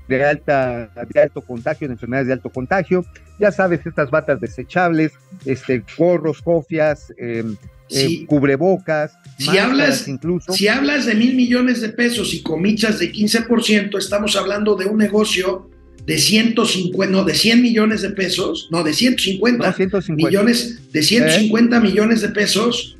[0.07, 3.05] de alta, de alto contagio, de enfermedades de alto contagio.
[3.39, 5.11] Ya sabes, estas batas desechables,
[5.45, 7.43] este, gorros, cofias, eh,
[7.93, 8.25] eh, Sí.
[8.25, 10.51] cubrebocas, Si hablas- incluso.
[10.53, 14.97] Si hablas de mil millones de pesos y comichas de 15%, estamos hablando de un
[14.97, 15.69] negocio
[16.05, 20.27] de 150, no, de 100 millones de pesos, no, de 150 no, 150.
[20.27, 22.97] millones, de 150 millones de pesos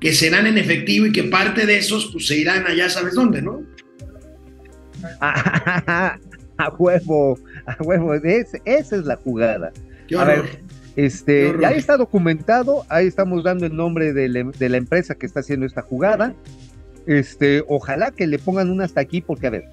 [0.00, 3.40] que serán en efectivo y que parte de esos pues se irán allá, ¿sabes dónde,
[3.40, 3.62] no?
[5.20, 6.18] a
[6.78, 9.72] huevo, a huevo, es- esa es la jugada.
[10.18, 10.42] A ver,
[10.96, 15.26] Este, ya está documentado, ahí estamos dando el nombre de la, de la empresa que
[15.26, 16.34] está haciendo esta jugada.
[17.06, 19.64] Este, ojalá que le pongan un hasta aquí, porque a ver,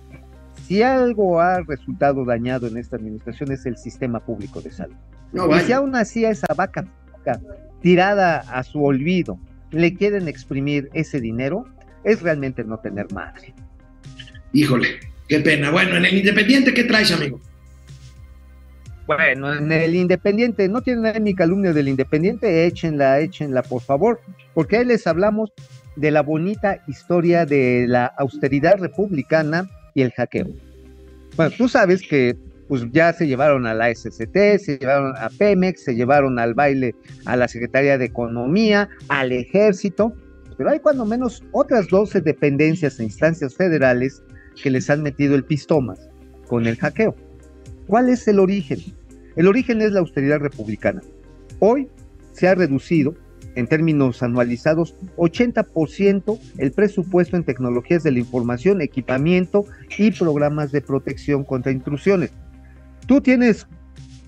[0.66, 4.96] si algo ha resultado dañado en esta administración es el sistema público de salud.
[5.34, 6.86] no, Y si aún así a esa vaca
[7.82, 9.40] tirada a su olvido
[9.72, 11.66] le quieren exprimir ese dinero,
[12.04, 13.54] es realmente no tener madre.
[14.54, 14.88] Híjole,
[15.28, 15.70] qué pena.
[15.70, 17.40] Bueno, en el Independiente, ¿qué traes, amigo?
[19.10, 24.22] Bueno, en el Independiente, no tienen ahí mi calumnia del Independiente, échenla, échenla, por favor,
[24.54, 25.52] porque ahí les hablamos
[25.96, 30.50] de la bonita historia de la austeridad republicana y el hackeo.
[31.36, 35.86] Bueno, tú sabes que pues ya se llevaron a la SCT, se llevaron a Pemex,
[35.86, 36.94] se llevaron al baile
[37.26, 40.14] a la Secretaría de Economía, al Ejército,
[40.56, 44.22] pero hay cuando menos otras 12 dependencias e instancias federales
[44.62, 46.12] que les han metido el pistomas
[46.48, 47.16] con el hackeo.
[47.88, 48.99] ¿Cuál es el origen?
[49.40, 51.02] El origen es la austeridad republicana.
[51.60, 51.88] Hoy
[52.34, 53.16] se ha reducido,
[53.56, 59.64] en términos anualizados, 80% el presupuesto en tecnologías de la información, equipamiento
[59.98, 62.34] y programas de protección contra intrusiones.
[63.08, 63.66] Tú tienes,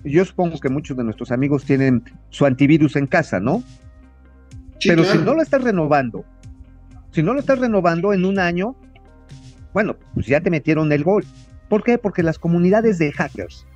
[0.02, 3.62] yo supongo que muchos de nuestros amigos tienen su antivirus en casa, ¿no?
[4.78, 5.18] Sí, Pero claro.
[5.18, 6.24] si no lo estás renovando,
[7.10, 8.76] si no lo estás renovando en un año,
[9.74, 11.26] bueno, pues ya te metieron el gol.
[11.68, 11.98] ¿Por qué?
[11.98, 13.66] Porque las comunidades de hackers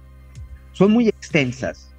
[0.76, 1.90] son muy extensas.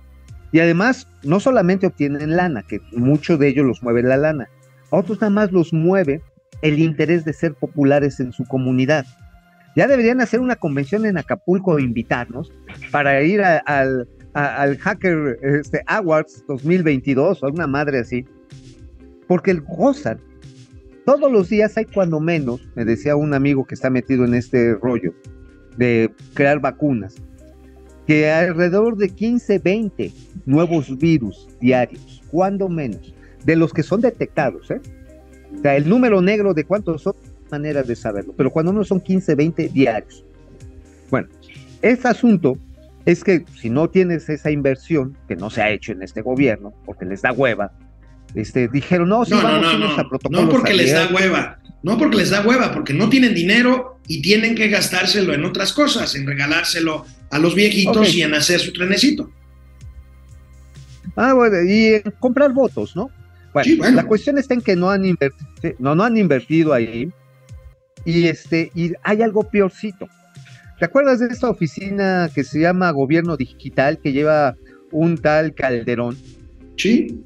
[0.52, 4.48] Y además, no solamente obtienen lana, que mucho de ellos los mueve la lana,
[4.92, 6.22] a otros nada más los mueve
[6.62, 9.06] el interés de ser populares en su comunidad.
[9.76, 12.52] Ya deberían hacer una convención en Acapulco e invitarnos
[12.92, 18.26] para ir al, Hacker este, Awards 2022 o alguna madre así,
[19.28, 20.20] porque gozan.
[21.04, 24.76] Todos los días hay cuando menos, me decía un amigo que está metido en este
[24.76, 25.14] rollo
[25.78, 27.16] de crear vacunas,
[28.08, 30.12] que alrededor de 15, 20
[30.46, 34.80] nuevos virus diarios, cuando menos, de los que son detectados, ¿eh?
[35.58, 37.14] O sea, el número negro de cuántos son
[37.52, 40.24] maneras de saberlo, pero cuando no son 15, 20 diarios.
[41.10, 41.28] Bueno,
[41.82, 42.58] este asunto
[43.06, 46.74] es que si no tienes esa inversión, que no se ha hecho en este gobierno,
[46.86, 47.72] porque les da hueva,
[48.36, 49.94] este, dijeron, no, sí, No, no, vamos no, no.
[50.02, 51.22] a protocolos No porque les da abiertos".
[51.22, 51.60] hueva.
[51.84, 55.72] No porque les da hueva, porque no tienen dinero y tienen que gastárselo en otras
[55.72, 59.30] cosas, en regalárselo a los viejitos y en hacer su trenecito.
[61.16, 63.10] Ah, bueno, y en comprar votos, ¿no?
[63.54, 63.96] Bueno, Sí, bueno.
[63.96, 67.12] la cuestión está en que no han invertido, no, no han invertido ahí.
[68.06, 70.08] Y este, y hay algo peorcito.
[70.80, 74.56] ¿Te acuerdas de esta oficina que se llama Gobierno Digital que lleva
[74.92, 76.16] un tal Calderón?
[76.78, 77.24] Sí,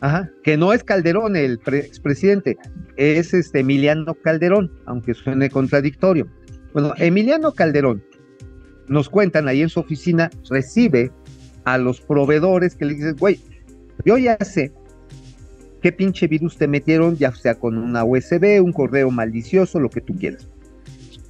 [0.00, 2.56] Ajá, que no es Calderón el pre- expresidente,
[2.96, 6.28] es este Emiliano Calderón, aunque suene contradictorio.
[6.72, 8.02] Bueno, Emiliano Calderón,
[8.88, 11.10] nos cuentan ahí en su oficina, recibe
[11.64, 13.40] a los proveedores que le dicen, güey,
[14.04, 14.72] yo ya sé
[15.82, 20.00] qué pinche virus te metieron, ya sea con una USB, un correo malicioso, lo que
[20.00, 20.48] tú quieras.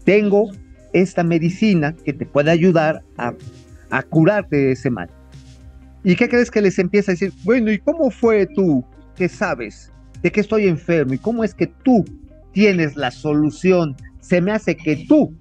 [0.04, 0.50] Tengo
[0.92, 3.34] esta medicina que te puede ayudar a,
[3.90, 5.10] a curarte de ese mal.
[6.04, 7.32] ¿Y qué crees que les empieza a decir?
[7.44, 8.84] Bueno, ¿y cómo fue tú
[9.16, 9.92] que sabes
[10.22, 11.14] de que estoy enfermo?
[11.14, 12.04] ¿Y cómo es que tú
[12.58, 13.96] tienes la solución.
[14.20, 15.32] Se me hace que tú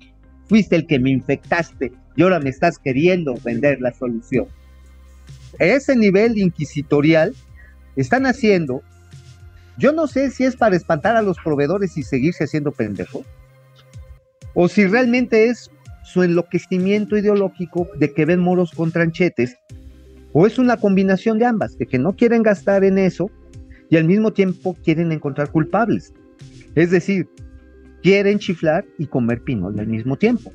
[0.47, 4.47] fuiste el que me infectaste y ahora me estás queriendo vender la solución.
[5.59, 7.33] Ese nivel inquisitorial
[7.95, 8.81] están haciendo,
[9.77, 13.25] yo no sé si es para espantar a los proveedores y seguirse haciendo pendejos,
[14.55, 15.69] o si realmente es
[16.03, 19.55] su enloquecimiento ideológico de que ven moros con tranchetes,
[20.33, 23.29] o es una combinación de ambas, de que no quieren gastar en eso
[23.89, 26.13] y al mismo tiempo quieren encontrar culpables.
[26.73, 27.29] Es decir,
[28.01, 30.51] quieren chiflar y comer pinol al mismo tiempo.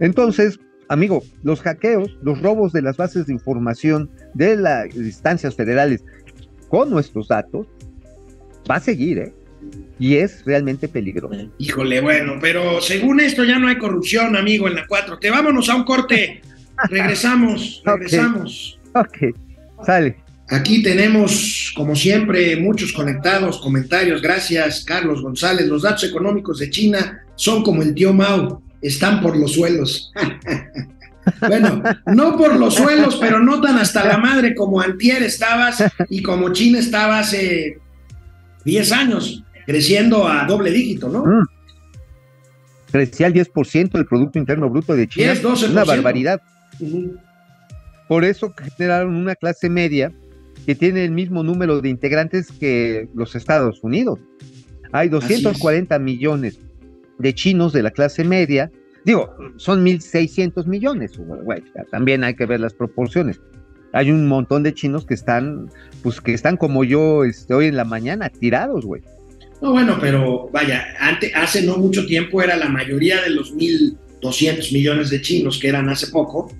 [0.00, 0.58] Entonces,
[0.88, 6.02] amigo, los hackeos, los robos de las bases de información de las instancias federales
[6.68, 7.66] con nuestros datos,
[8.70, 9.32] va a seguir, ¿eh?
[9.98, 11.50] Y es realmente peligroso.
[11.58, 15.18] Híjole, bueno, pero según esto ya no hay corrupción, amigo, en la 4.
[15.18, 16.40] Te vámonos a un corte.
[16.90, 18.78] Regresamos, regresamos.
[18.94, 19.34] Ok,
[19.84, 20.16] sale.
[20.50, 24.22] Aquí tenemos, como siempre, muchos conectados, comentarios.
[24.22, 25.66] Gracias, Carlos González.
[25.66, 30.12] Los datos económicos de China son como el tío Mao, están por los suelos.
[31.40, 36.22] bueno, no por los suelos, pero no tan hasta la madre como Antier estabas y
[36.22, 37.78] como China estaba hace
[38.64, 41.24] 10 años, creciendo a doble dígito, ¿no?
[41.24, 41.46] Mm.
[42.90, 45.32] Crecía al 10% del Producto Interno Bruto de China.
[45.32, 45.70] 10, 12%.
[45.70, 46.40] Una barbaridad.
[48.08, 50.10] Por eso generaron una clase media
[50.64, 54.18] que tiene el mismo número de integrantes que los Estados Unidos.
[54.92, 56.58] Hay 240 millones
[57.18, 58.70] de chinos de la clase media.
[59.04, 61.12] Digo, son 1.600 millones.
[61.16, 63.40] güey, también hay que ver las proporciones.
[63.92, 65.70] Hay un montón de chinos que están,
[66.02, 69.02] pues que están como yo este, hoy en la mañana, tirados, güey.
[69.62, 74.72] No, bueno, pero vaya, ante, hace no mucho tiempo era la mayoría de los 1.200
[74.72, 76.52] millones de chinos que eran hace poco,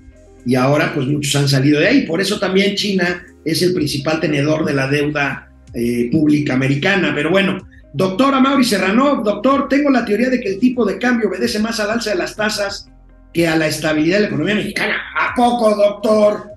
[0.45, 2.01] y ahora pues muchos han salido de ahí.
[2.05, 7.11] Por eso también China es el principal tenedor de la deuda eh, pública americana.
[7.13, 11.29] Pero bueno, doctor Amaury Serrano, doctor, tengo la teoría de que el tipo de cambio
[11.29, 12.89] obedece más al alza de las tasas
[13.33, 14.95] que a la estabilidad de la economía mexicana.
[15.19, 16.51] ¿A poco, doctor?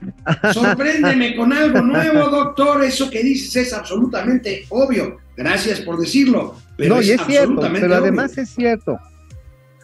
[0.52, 2.82] Sorpréndeme con algo nuevo, doctor.
[2.84, 5.18] Eso que dices es absolutamente obvio.
[5.36, 6.56] Gracias por decirlo.
[6.76, 7.96] Pero no, es, y es cierto, pero obvio.
[7.96, 8.98] además es cierto.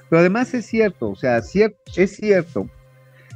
[0.09, 2.71] Pero además es cierto, o sea, es cierto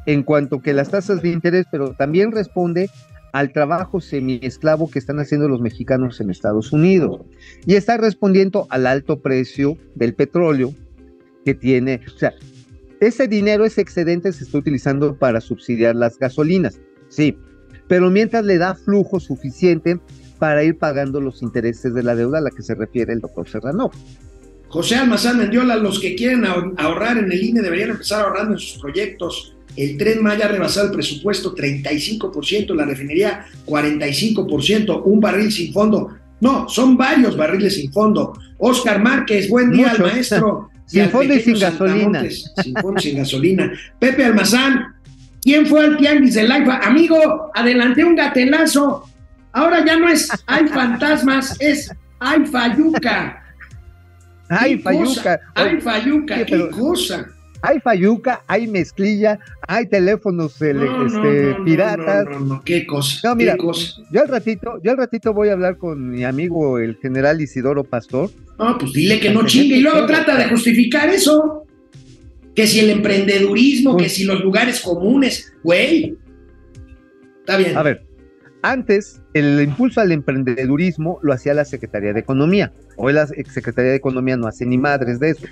[0.06, 2.90] en cuanto que las tasas de interés, pero también responde
[3.32, 7.20] al trabajo semiesclavo que están haciendo los mexicanos en Estados Unidos.
[7.66, 10.74] Y está respondiendo al alto precio del petróleo
[11.44, 12.34] que tiene, o sea,
[13.00, 17.36] ese dinero, ese excedente se está utilizando para subsidiar las gasolinas, sí,
[17.88, 19.98] pero mientras le da flujo suficiente
[20.38, 23.48] para ir pagando los intereses de la deuda a la que se refiere el doctor
[23.48, 23.90] Serrano.
[24.68, 28.58] José Almazán Mendiola, los que quieren ahor- ahorrar en el INE deberían empezar ahorrando en
[28.58, 29.56] sus proyectos.
[29.76, 36.16] El tren Maya ha rebasado el presupuesto 35%, la refinería 45%, un barril sin fondo.
[36.40, 38.38] No, son varios barriles sin fondo.
[38.58, 40.68] Oscar Márquez, buen día al maestro.
[40.90, 42.24] Sin fondo y sin gasolina.
[42.64, 43.72] Sin fondo sin gasolina.
[44.00, 44.86] Pepe Almazán,
[45.40, 46.78] ¿quién fue al tianguis del AIFA?
[46.78, 49.08] Amigo, adelanté un gatelazo.
[49.52, 53.40] Ahora ya no es hay fantasmas, es hay fayuca.
[54.48, 54.78] Ay.
[54.78, 55.38] Fayuca.
[55.54, 57.28] Ay, Fayuca, Oye, qué pero- cosa.
[57.62, 62.24] Hay Fayuca, hay mezclilla, hay teléfonos No, no, este, no, no, piratas.
[62.24, 63.28] No, no, no, qué cosa.
[63.28, 64.02] No, mira, qué cosa.
[64.10, 67.84] Yo al ratito, yo al ratito voy a hablar con mi amigo el general Isidoro
[67.84, 68.30] Pastor.
[68.58, 71.64] No, pues dile que no chingue y luego trata de justificar eso.
[72.54, 76.16] Que si el emprendedurismo, que si los lugares comunes, güey.
[77.40, 77.76] Está bien.
[77.76, 78.04] A ver,
[78.62, 82.72] antes el impulso al emprendedurismo lo hacía la Secretaría de Economía.
[82.96, 85.46] Hoy la Secretaría de Economía no hace ni madres de eso.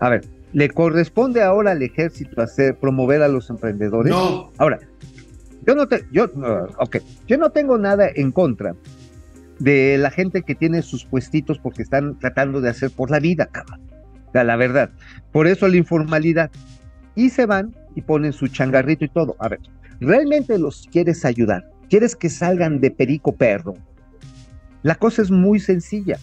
[0.00, 4.10] A ver, ¿le corresponde ahora al ejército hacer promover a los emprendedores?
[4.10, 4.78] No, Ahora,
[5.66, 8.74] yo no te, yo, no, ok, yo no tengo nada en contra
[9.58, 13.46] de la gente que tiene sus puestitos porque están tratando de hacer por la vida,
[13.46, 13.80] cabrón.
[14.32, 14.90] La verdad.
[15.32, 16.50] Por eso la informalidad.
[17.14, 19.36] Y se van y ponen su changarrito y todo.
[19.40, 19.60] A ver,
[20.00, 21.68] ¿realmente los quieres ayudar?
[21.88, 23.74] ¿Quieres que salgan de perico perro?
[24.82, 26.18] La cosa es muy sencilla.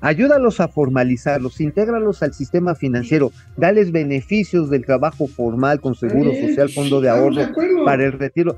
[0.00, 6.48] Ayúdalos a formalizarlos, intégralos al sistema financiero, dales beneficios del trabajo formal con seguro Eh,
[6.48, 7.42] social, fondo de ahorro,
[7.84, 8.56] para el retiro.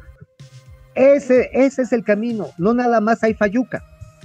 [0.95, 3.83] Ese, ese es el camino, no nada más hay fayuca.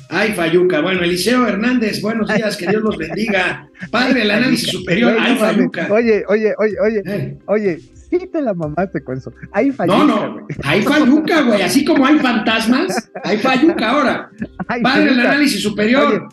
[0.10, 0.80] Ay, Fayuca.
[0.80, 3.68] Bueno, Eliseo Hernández, buenos días, que Dios los bendiga.
[3.92, 5.18] Padre del análisis superior.
[5.20, 5.36] Ay.
[5.36, 5.88] Fayuca.
[5.92, 7.80] Oye, oye, oye, oye, Eh, oye,
[8.10, 9.34] sí te la mamaste con eso.
[9.52, 11.62] Hay fayuca, No, no, hay Fayuca, güey.
[11.62, 14.30] Así como hay fantasmas, hay Fayuca ahora.
[14.82, 16.30] Padre del análisis superior.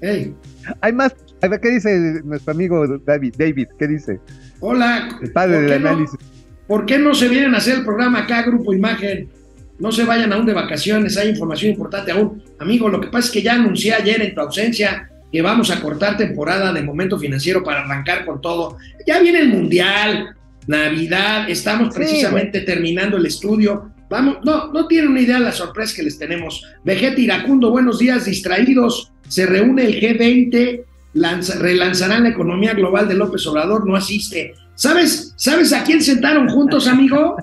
[0.00, 0.34] Ey,
[0.80, 1.14] Hay más.
[1.42, 3.34] A ver, ¿qué dice nuestro amigo David?
[3.38, 4.20] David, ¿qué dice?
[4.60, 5.08] hola.
[5.22, 6.18] El padre ¿por del no- análisis.
[6.66, 9.28] ¿Por qué no se vienen a hacer el programa acá, Grupo Imagen?
[9.78, 12.42] No se vayan aún de vacaciones, hay información importante aún.
[12.58, 15.80] Amigo, lo que pasa es que ya anuncié ayer en tu ausencia que vamos a
[15.80, 18.78] cortar temporada de momento financiero para arrancar con todo.
[19.06, 20.34] Ya viene el Mundial,
[20.66, 23.92] Navidad, estamos Sí, precisamente terminando el estudio.
[24.08, 26.62] Vamos, no, no tienen una idea la sorpresa que les tenemos.
[26.84, 29.12] Vegeta Iracundo, buenos días, distraídos.
[29.28, 30.82] Se reúne el G20,
[31.14, 34.54] lanza- relanzarán la economía global de López Obrador, no asiste.
[34.76, 37.36] ¿Sabes, ¿Sabes a quién sentaron juntos, amigo?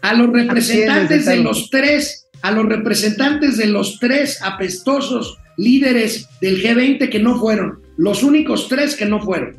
[0.00, 6.60] A los representantes de los tres, a los representantes de los tres apestosos líderes del
[6.62, 9.58] G20 que no fueron, los únicos tres que no fueron.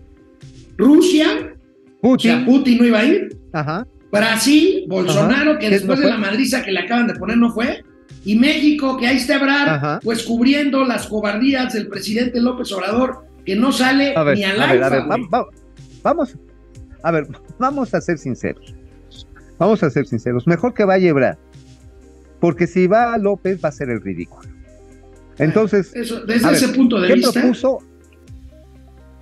[0.77, 1.55] Rusia,
[2.01, 2.45] o sea, Putin.
[2.45, 3.87] Putin no iba a ir, Ajá.
[4.13, 5.59] Brasil, Bolsonaro, Ajá.
[5.59, 7.83] que ¿Qué después no de la madriza que le acaban de poner no fue,
[8.23, 9.99] y México, que ahí está Ebrard, Ajá.
[10.03, 14.61] pues cubriendo las cobardías del presidente López Obrador, que no sale A ver, ni al
[14.61, 15.29] a ver, a alfa, ver, va- güey.
[15.33, 15.47] va-
[16.03, 16.35] vamos,
[17.01, 17.27] a ver,
[17.59, 18.73] vamos a ser sinceros.
[19.57, 20.45] Vamos a ser sinceros.
[20.47, 21.37] Mejor que vaya Ebrard,
[22.39, 24.47] porque si va López va a ser el ridículo.
[25.39, 27.79] Entonces, Eso, desde a ese punto de ¿qué vista, propuso?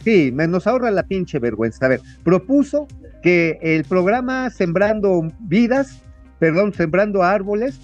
[0.04, 1.86] Sí, nos ahorra la pinche vergüenza.
[1.86, 2.88] A ver, propuso
[3.22, 6.02] que el programa Sembrando Vidas,
[6.40, 7.80] perdón, Sembrando Árboles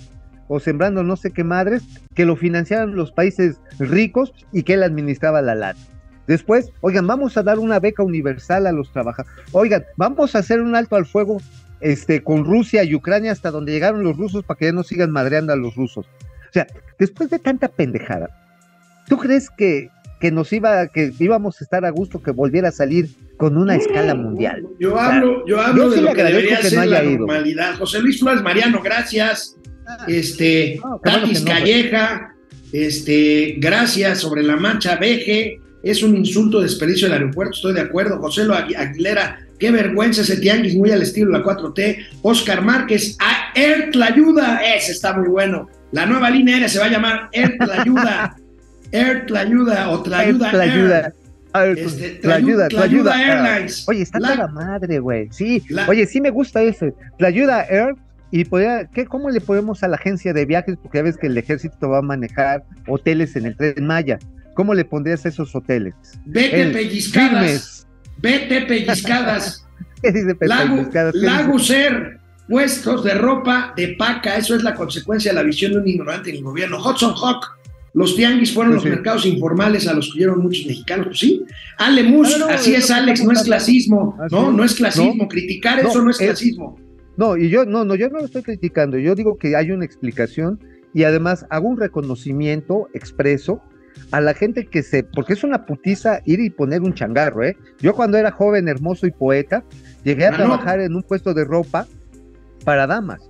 [0.47, 1.84] o Sembrando no sé qué madres,
[2.15, 5.80] que lo financiaran los países ricos y que él administraba la lana.
[6.28, 9.38] Después, oigan, vamos a dar una beca universal a los trabajadores.
[9.53, 11.38] Oigan, vamos a hacer un alto al fuego
[11.80, 15.11] este, con Rusia y Ucrania hasta donde llegaron los rusos para que ya no sigan
[15.11, 16.05] madreando a los rusos.
[16.05, 16.68] O sea,
[16.99, 18.30] después de tanta pendejada,
[19.07, 19.89] ¿tú crees que,
[20.20, 23.76] que nos iba, que íbamos a estar a gusto que volviera a salir con una
[23.76, 24.63] escala mundial?
[24.80, 27.18] Yo hablo, yo hablo Yo de sí lo que debería que ser no la ido.
[27.20, 27.76] normalidad.
[27.78, 29.55] José Luis Flores Mariano, gracias.
[30.07, 31.59] Este, No, bueno Tatis no, güey.
[31.61, 32.36] Calleja,
[32.74, 35.59] este, gracias sobre la mancha Veje.
[35.84, 38.20] Es un insulto, desperdicio del aeropuerto, estoy de acuerdo.
[38.20, 41.97] José Lo Agu- Aguilera, qué vergüenza ese tianguis, muy al estilo de la 4T.
[42.24, 45.70] Oscar Márquez, a Air Tlayuda, ese está muy bueno.
[45.93, 48.36] La nueva línea aérea se va a llamar Air Tlayuda.
[48.92, 50.72] Air Tlayuda o Tlayuda la Air.
[50.74, 51.14] ayuda.
[51.76, 53.12] Este, la ayuda, Tlayuda- la ayuda.
[53.14, 53.22] Tlayuda
[53.54, 53.88] Airlines.
[53.88, 55.28] Oye, está La- toda madre, güey.
[55.32, 56.94] Sí, La- oye, sí me gusta ese.
[57.20, 57.96] La ayuda Air
[58.32, 60.76] y podría, ¿qué, ¿cómo le podemos a la agencia de viajes?
[60.82, 64.20] Porque ya ves que el ejército va a manejar hoteles en el tren Maya.
[64.54, 65.94] ¿Cómo le pondrías a esos hoteles?
[66.26, 67.30] Vete El pellizcadas.
[67.44, 67.88] Firmes.
[68.20, 69.66] Vete pellizcadas.
[70.02, 71.12] ¿Qué dice Lago, dice?
[71.14, 75.88] Laguser, puestos de ropa de paca, eso es la consecuencia de la visión de un
[75.88, 76.78] ignorante en el gobierno.
[76.78, 77.57] Hudson Hawk,
[77.98, 78.89] los tianguis fueron Sí, los sí.
[78.89, 81.43] mercados informales a los que huyeron muchos mexicanos, pues sí.
[81.78, 85.28] Ale Mus, no, así es Alex, no es clasismo, no, no es clasismo, No.
[85.28, 86.80] criticar No, eso no es es- clasismo.
[87.18, 89.00] No, y yo no, no, yo no lo estoy criticando.
[89.00, 90.60] Yo digo que hay una explicación
[90.93, 93.62] y además hago un reconocimiento expreso
[94.12, 97.58] a la gente que se, porque es una putiza ir y poner un changarro, ¿eh?
[97.82, 99.64] Yo cuando era joven, hermoso y poeta,
[100.04, 100.38] llegué a Ah, no.
[100.38, 101.88] trabajar en un puesto de ropa
[102.64, 103.22] para damas.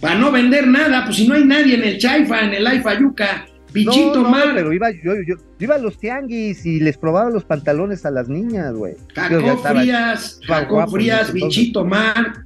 [0.00, 3.46] Para no vender nada, pues si no hay nadie en el Chaifa, en el Ayuca,
[3.84, 7.44] Bichito no, pero iba yo, yo, yo iba a los tianguis y les probaba los
[7.44, 8.94] pantalones a las niñas, güey.
[9.08, 11.32] Estaba- Frías, en Frías.
[11.32, 12.44] Bichito Mar,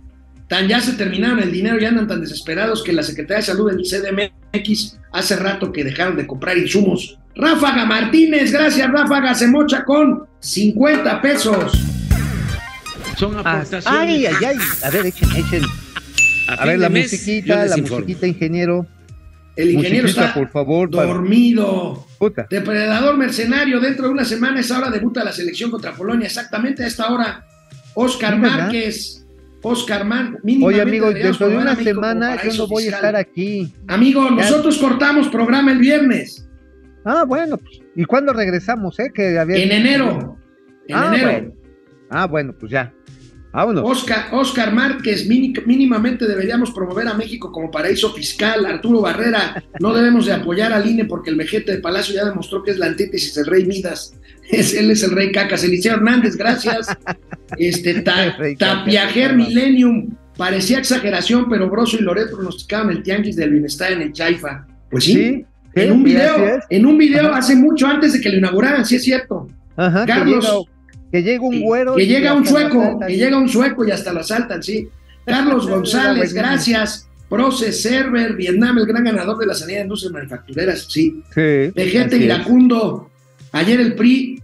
[0.48, 3.70] tan ya se terminaron el dinero y andan tan desesperados que la Secretaría de Salud
[3.70, 7.16] del CDMX hace rato que dejaron de comprar insumos.
[7.36, 11.80] Ráfaga Martínez, gracias Ráfaga, se mocha con 50 pesos.
[13.16, 13.86] Son aportaciones.
[13.86, 14.56] Ay, ay, ay.
[14.84, 15.62] A ver, echen, echen.
[16.48, 18.04] A ver, la musiquita, la informo.
[18.04, 18.86] musiquita, ingeniero.
[19.60, 22.06] El ingeniero Musiquita, está por favor, dormido.
[22.18, 22.46] Puta.
[22.50, 26.86] Depredador mercenario, dentro de una semana, esa hora debuta la selección contra Polonia, exactamente a
[26.86, 27.46] esta hora.
[27.94, 28.38] Oscar.
[28.38, 29.26] Márquez,
[29.62, 30.40] Oscar Márquez.
[30.62, 33.72] Oye, amigo, dentro de una semana yo no voy a estar aquí.
[33.88, 36.46] Amigo, nosotros cortamos programa el viernes,
[37.04, 39.10] Ah, bueno, pues, ¿y cuándo regresamos, eh?
[39.14, 39.56] Que había...
[39.56, 40.36] en enero.
[40.86, 41.30] En ah, enero.
[41.30, 41.52] Bueno.
[42.10, 42.92] Ah, bueno, pues ya.
[43.52, 43.82] Vámonos.
[43.84, 48.64] Oscar, Oscar Márquez, mínimamente deberíamos promover a México como paraíso fiscal.
[48.64, 52.62] Arturo Barrera, no debemos de apoyar al INE porque el vejete de Palacio ya demostró
[52.62, 54.14] que es la antítesis del rey Midas.
[54.50, 55.62] Es, él es el rey Cacas.
[55.62, 56.88] Eliseo Hernández, gracias.
[57.56, 59.36] Este, ta- Tapiajer.
[59.36, 64.66] Millennium, parecía exageración, pero Broso y Loret pronosticaban el tianguis del bienestar en el Chaifa.
[64.90, 65.44] Pues sí,
[65.76, 67.38] en un video, en un video Ajá.
[67.38, 69.46] hace mucho antes de que lo inauguraran, sí es cierto.
[69.76, 70.64] Ajá, Carlos-
[71.10, 71.94] que llega un güero.
[71.94, 74.88] Que llega un sueco, que llega un sueco y hasta lo asaltan, sí.
[75.24, 77.08] Carlos González, gracias.
[77.28, 81.22] Proces Server, Vietnam, el gran ganador de la sanidad de industrias manufactureras, sí.
[81.32, 81.72] Sí.
[82.16, 83.08] Iracundo,
[83.52, 84.42] ayer el PRI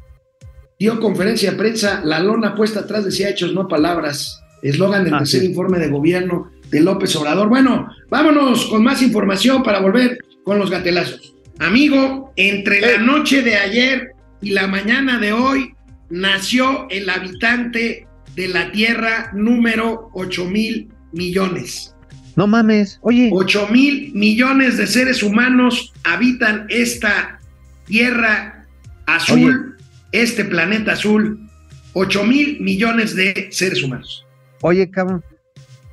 [0.78, 4.40] dio conferencia de prensa, la lona puesta atrás decía hechos, no palabras.
[4.62, 7.48] Eslogan del tercer informe de gobierno de López Obrador.
[7.48, 11.34] Bueno, vámonos con más información para volver con los gatelazos.
[11.58, 15.76] Amigo, entre la noche de ayer y la mañana de hoy
[16.11, 21.94] nació el habitante de la Tierra número 8 mil millones.
[22.36, 22.98] No mames.
[23.02, 27.40] Oye, 8 mil millones de seres humanos habitan esta
[27.86, 28.66] tierra
[29.07, 29.76] azul,
[30.12, 31.48] este planeta azul,
[31.94, 34.26] 8 mil millones de seres humanos.
[34.61, 35.24] Oye, cabrón,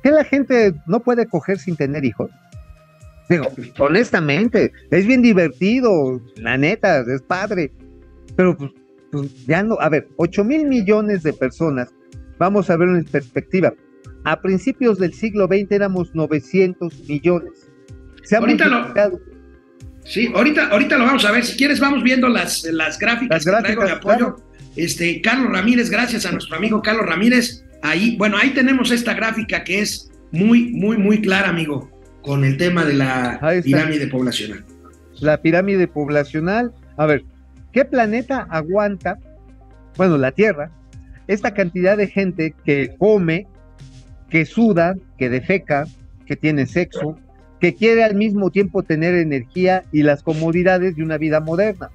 [0.02, 2.30] ¿qué la gente no puede coger sin tener hijos?
[3.30, 7.72] Digo, honestamente, es bien divertido, la neta, es padre,
[8.36, 8.70] pero pues,
[9.14, 11.94] pues ya no, a ver, 8 mil millones de personas,
[12.38, 13.72] vamos a ver en perspectiva,
[14.24, 17.70] a principios del siglo XX éramos 900 millones.
[18.24, 19.20] Se ha Ahorita lo-.
[20.04, 21.44] Sí, ahorita, ahorita lo vamos a ver.
[21.44, 24.36] Si quieres, vamos viendo las, las gráficas Las que traigo de gráficas, apoyo.
[24.76, 27.64] Este, Carlos Ramírez, gracias a nuestro amigo Carlos Ramírez.
[27.82, 31.90] Ahí, bueno, ahí tenemos esta gráfica que es muy, muy, muy clara, amigo,
[32.22, 34.64] con el tema de la pirámide poblacional.
[35.20, 36.72] la pirámide poblacional.
[36.96, 37.24] A ver,
[37.74, 39.18] ¿qué planeta aguanta,
[39.96, 40.70] bueno, la Tierra,
[41.26, 43.48] esta cantidad de gente que come,
[44.30, 45.84] que suda, que defeca,
[46.24, 47.18] que tiene sexo,
[47.60, 51.90] que quiere al mismo tiempo tener energía y las comodidades de una vida moderna?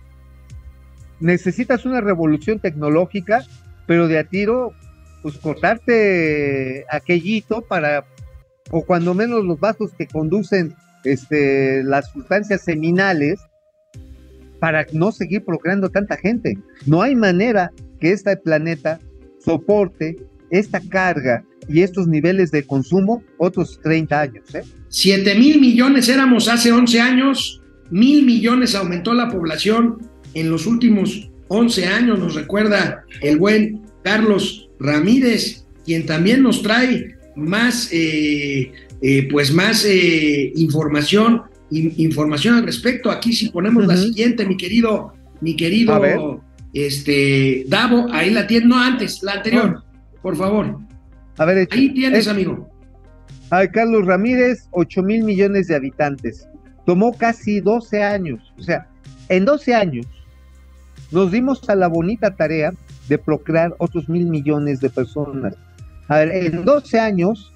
[1.21, 3.43] Necesitas una revolución tecnológica,
[3.87, 4.73] pero de a tiro,
[5.21, 8.05] pues cortarte aquellito para,
[8.69, 10.75] o cuando menos los vasos que conducen
[11.05, 13.39] este, las sustancias seminales
[14.59, 16.57] para no seguir procreando tanta gente.
[16.85, 18.99] No hay manera que este planeta
[19.39, 20.17] soporte
[20.49, 24.55] esta carga y estos niveles de consumo otros 30 años.
[24.55, 24.63] ¿eh?
[24.89, 31.29] 7 mil millones éramos hace 11 años, mil millones aumentó la población en los últimos
[31.47, 39.27] 11 años, nos recuerda el buen Carlos Ramírez, quien también nos trae más, eh, eh,
[39.29, 43.11] pues más eh, información, in- información al respecto.
[43.11, 46.19] Aquí si ponemos la siguiente, mi querido, mi querido, A ver.
[46.73, 49.83] este, Davo, ahí la tienes, no antes, la anterior,
[50.21, 50.77] por favor.
[51.37, 51.67] A ver.
[51.71, 52.69] Ahí tienes, Es- amigo.
[53.49, 56.47] a Carlos Ramírez, 8 mil millones de habitantes.
[56.85, 58.53] Tomó casi 12 años.
[58.57, 58.87] O sea,
[59.29, 60.05] en 12 años
[61.11, 62.71] nos dimos a la bonita tarea
[63.07, 65.55] de procrear otros mil millones de personas.
[66.07, 67.51] A ver, en 12 años,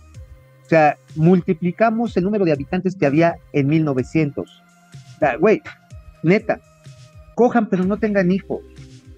[0.73, 4.49] sea, multiplicamos el número de habitantes que había en 1900.
[4.49, 5.61] O sea, güey,
[6.23, 6.59] neta,
[7.35, 8.61] cojan pero no tengan hijos.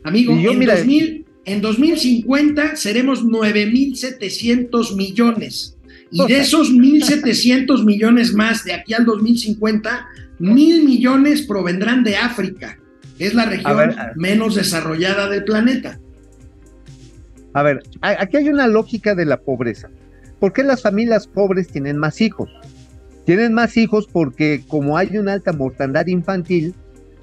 [0.03, 5.77] Amigo, yo, en, mira, 2000, en 2050 seremos 9.700 millones.
[6.11, 10.05] Y O de esos 1.700 millones más de aquí al 2050,
[10.39, 12.77] mil millones provendrán de África.
[13.17, 15.99] que Es la región ver, a- menos desarrollada del planeta.
[17.53, 19.89] A ver, aquí hay una lógica de la pobreza.
[20.45, 22.51] ¿Por qué las familias pobres tienen más hijos?
[23.25, 26.75] Tienen más hijos porque como hay una alta mortandad infantil,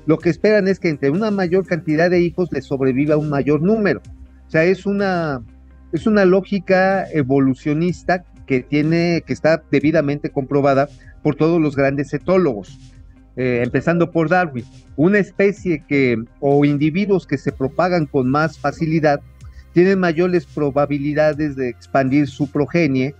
[0.06, 3.62] lo que esperan es que entre una mayor cantidad de hijos les sobreviva un mayor
[3.62, 4.02] número.
[4.48, 5.40] O sea, es una,
[5.92, 10.88] es una lógica evolucionista que tiene, que está debidamente comprobada
[11.22, 12.76] por todos los grandes etólogos,
[13.36, 14.64] eh, empezando por Darwin.
[14.96, 19.20] Una especie que, o individuos que se propagan con más facilidad,
[19.72, 23.14] tienen mayores probabilidades de expandir su progenie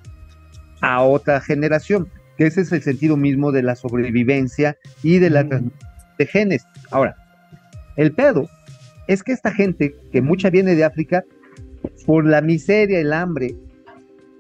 [0.81, 5.45] a otra generación, que ese es el sentido mismo de la sobrevivencia y de la
[5.45, 5.49] Mm.
[5.49, 5.81] transmisión
[6.19, 6.65] de genes.
[6.91, 7.17] Ahora,
[7.97, 8.49] el pedo
[9.09, 11.25] es que esta gente, que mucha viene de África,
[12.07, 13.55] por la miseria, el hambre,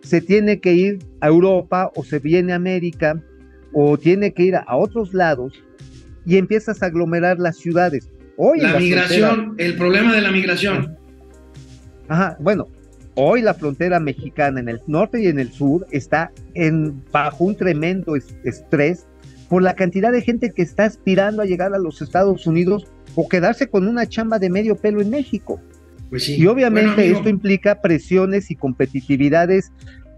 [0.03, 3.21] se tiene que ir a Europa o se viene a América
[3.73, 5.53] o tiene que ir a, otros lados
[6.27, 8.09] y empiezas a aglomerar las ciudades.
[8.37, 10.97] Hoy La la migración, frontera- el problema de la migración.
[12.13, 12.69] Ajá, bueno,
[13.15, 17.57] hoy la frontera mexicana en el norte y en el sur está en, bajo un
[17.57, 19.07] tremendo es- estrés
[19.49, 23.29] por la cantidad de gente que está aspirando a llegar a los Estados Unidos o
[23.29, 25.61] quedarse con una chamba de medio pelo en México.
[26.11, 26.37] Pues sí.
[26.37, 29.73] Y obviamente Bueno, esto implica presiones y competitividades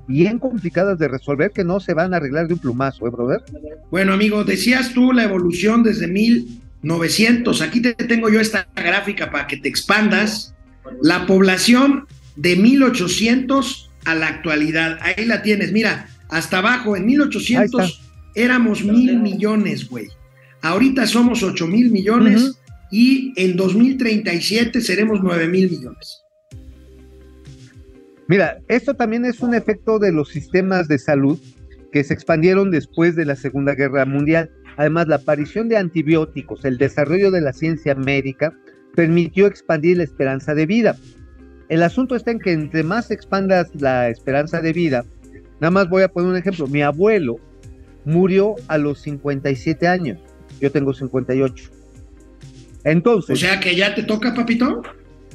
[0.09, 3.43] bien complicadas de resolver que no se van a arreglar de un plumazo, ¿eh, brother?
[3.91, 7.63] Bueno, amigo, decías tú la evolución desde 1900.
[7.63, 10.54] Aquí te tengo yo esta gráfica para que te expandas.
[11.03, 12.07] La población
[12.37, 14.99] de 1800 a la actualidad.
[15.01, 15.73] Ahí la tienes.
[15.73, 18.01] Mira, hasta abajo, en Ahí 1800
[18.35, 20.09] éramos mil millones, güey.
[20.63, 22.57] Ahorita somos 8 mil millones Ujú.
[22.91, 26.23] y en 2037 seremos 9 mil millones.
[28.27, 31.39] Mira, esto también es un efecto de los sistemas de salud
[31.93, 34.51] que se expandieron después de la Segunda Guerra Mundial.
[34.77, 38.59] Además, la aparición de antibióticos, el desarrollo de la ciencia médica,
[38.95, 40.97] permitió expandir la esperanza de vida.
[41.69, 45.05] El asunto está en que entre más expandas la esperanza de vida,
[45.61, 47.37] nada más voy a poner un ejemplo, mi abuelo
[48.05, 50.19] murió a los 57 años,
[50.61, 51.71] yo tengo 58.
[52.85, 54.83] Entonces, O sea que ya te toca, papito.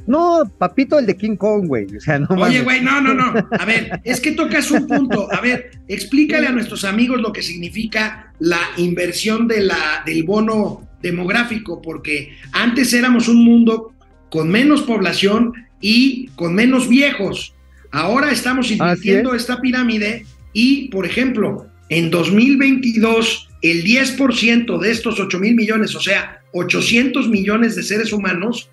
[0.10, 3.32] No, papito el de King Kong, güey, o sea, no Oye, güey, no, no, no.
[3.52, 5.32] A ver, es que tocas un punto.
[5.32, 10.90] A ver, explícale a nuestros amigos lo que significa la inversión de la, del bono
[11.00, 13.94] demográfico, porque antes éramos un mundo
[14.32, 17.54] con menos población y con menos viejos.
[17.92, 25.38] Ahora estamos invirtiendo esta pirámide y, por ejemplo, en 2022, el 10% de estos 8
[25.38, 28.72] mil millones, o sea, 800 millones de seres humanos,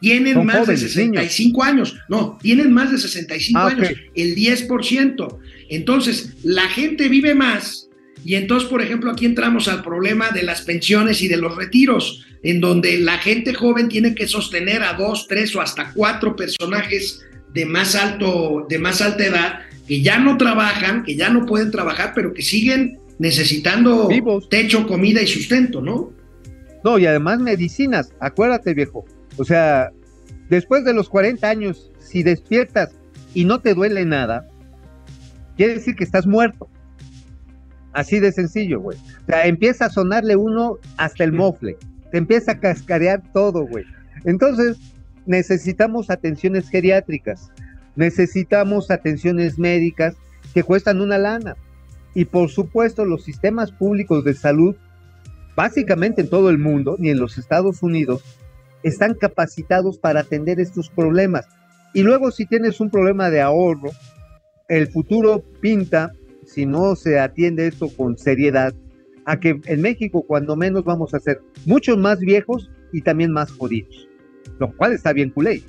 [0.00, 1.96] tienen más de 65 años.
[2.08, 5.38] No, tienen más de 65 ah, años, el 10%.
[5.68, 7.86] Entonces, la gente vive más
[8.26, 12.26] y entonces, por ejemplo, aquí entramos al problema de las pensiones y de los retiros,
[12.42, 17.24] en donde la gente joven tiene que sostener a dos, tres o hasta cuatro personajes
[17.54, 21.70] de más alto, de más alta edad, que ya no trabajan, que ya no pueden
[21.70, 24.08] trabajar, pero que siguen necesitando
[24.50, 26.12] techo, comida y sustento, ¿no?
[26.82, 29.04] No, y además medicinas, acuérdate viejo,
[29.36, 29.90] o sea,
[30.48, 32.90] después de los 40 años, si despiertas
[33.34, 34.48] y no te duele nada,
[35.56, 36.68] quiere decir que estás muerto.
[37.92, 38.98] Así de sencillo, güey.
[38.98, 41.78] O sea, empieza a sonarle uno hasta el mofle.
[42.10, 43.84] Te empieza a cascarear todo, güey.
[44.24, 44.76] Entonces,
[45.24, 47.50] necesitamos atenciones geriátricas.
[47.94, 50.14] Necesitamos atenciones médicas
[50.52, 51.56] que cuestan una lana.
[52.14, 54.76] Y por supuesto, los sistemas públicos de salud,
[55.54, 58.22] básicamente en todo el mundo, ni en los Estados Unidos,
[58.88, 61.46] están capacitados para atender estos problemas.
[61.92, 63.90] Y luego si tienes un problema de ahorro,
[64.68, 66.12] el futuro pinta
[66.46, 68.72] si no se atiende esto con seriedad,
[69.24, 73.50] a que en México cuando menos vamos a ser muchos más viejos y también más
[73.50, 74.08] jodidos,
[74.60, 75.62] lo cual está bien culé.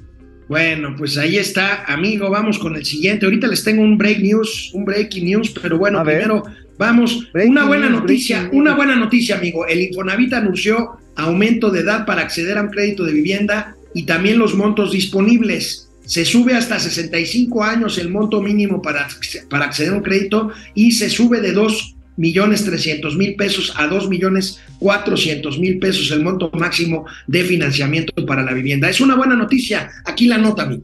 [0.47, 3.26] Bueno, pues ahí está, amigo, vamos con el siguiente.
[3.26, 6.43] Ahorita les tengo un break news, un breaking news, pero bueno, primero
[6.78, 9.65] vamos, una buena noticia, una buena noticia, amigo.
[9.65, 14.38] El Infonavit anunció aumento de edad para acceder a un crédito de vivienda y también
[14.38, 15.89] los montos disponibles.
[16.05, 19.07] Se sube hasta 65 años el monto mínimo para,
[19.49, 23.88] para acceder a un crédito y se sube de 2 millones 300 mil pesos a
[23.88, 28.89] 2 millones 400 mil pesos el monto máximo de financiamiento para la vivienda.
[28.89, 29.89] Es una buena noticia.
[30.05, 30.84] Aquí la nota, amigo.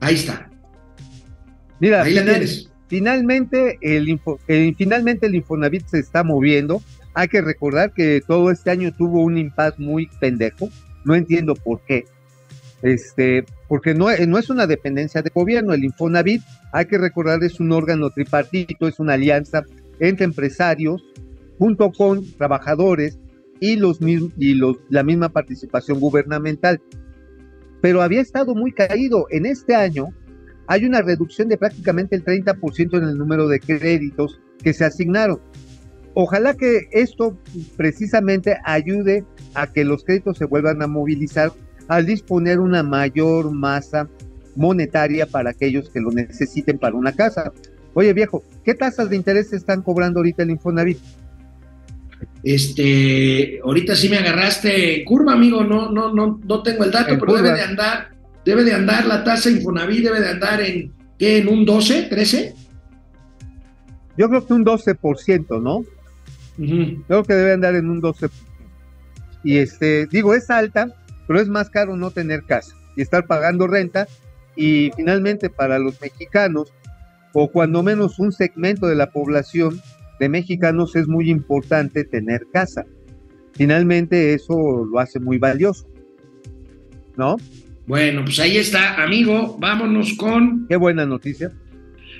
[0.00, 0.50] Ahí está.
[1.80, 2.69] Mira, Ahí la tienes.
[2.90, 4.20] Finalmente el,
[4.76, 6.82] finalmente el Infonavit se está moviendo.
[7.14, 10.68] Hay que recordar que todo este año tuvo un impas muy pendejo.
[11.06, 12.04] No entiendo por qué
[12.82, 17.60] este, porque no, no es una dependencia de gobierno, el Infonavit, hay que recordar, es
[17.60, 19.64] un órgano tripartito, es una alianza
[19.98, 21.04] entre empresarios,
[21.58, 23.18] junto con trabajadores
[23.60, 26.80] y, los, y los, la misma participación gubernamental.
[27.82, 29.26] Pero había estado muy caído.
[29.30, 30.08] En este año
[30.70, 35.40] hay una reducción de prácticamente el 30% en el número de créditos que se asignaron.
[36.14, 37.36] Ojalá que esto
[37.76, 41.50] precisamente ayude a que los créditos se vuelvan a movilizar
[41.88, 44.08] al disponer una mayor masa
[44.54, 47.50] monetaria para aquellos que lo necesiten para una casa.
[47.94, 50.98] Oye viejo, ¿qué tasas de interés están cobrando ahorita el Infonavit?
[52.44, 57.34] Este, ahorita sí me agarraste curva, amigo, no, no, no, no tengo el dato, pero
[57.34, 58.19] debe de andar,
[58.50, 61.38] debe de andar la tasa Infonavit, debe de andar en, ¿qué?
[61.38, 62.54] ¿En un 12, 13?
[64.16, 65.84] Yo creo que un 12%, ¿no?
[67.06, 68.30] Creo que debe andar en un 12%.
[69.44, 70.92] Y este, digo, es alta,
[71.26, 74.08] pero es más caro no tener casa y estar pagando renta
[74.56, 76.72] y finalmente para los mexicanos
[77.32, 79.80] o cuando menos un segmento de la población
[80.18, 82.84] de mexicanos es muy importante tener casa.
[83.52, 85.86] Finalmente eso lo hace muy valioso.
[87.16, 87.36] ¿No?
[87.90, 89.56] Bueno, pues ahí está, amigo.
[89.58, 90.68] Vámonos con.
[90.68, 91.50] Qué buena noticia.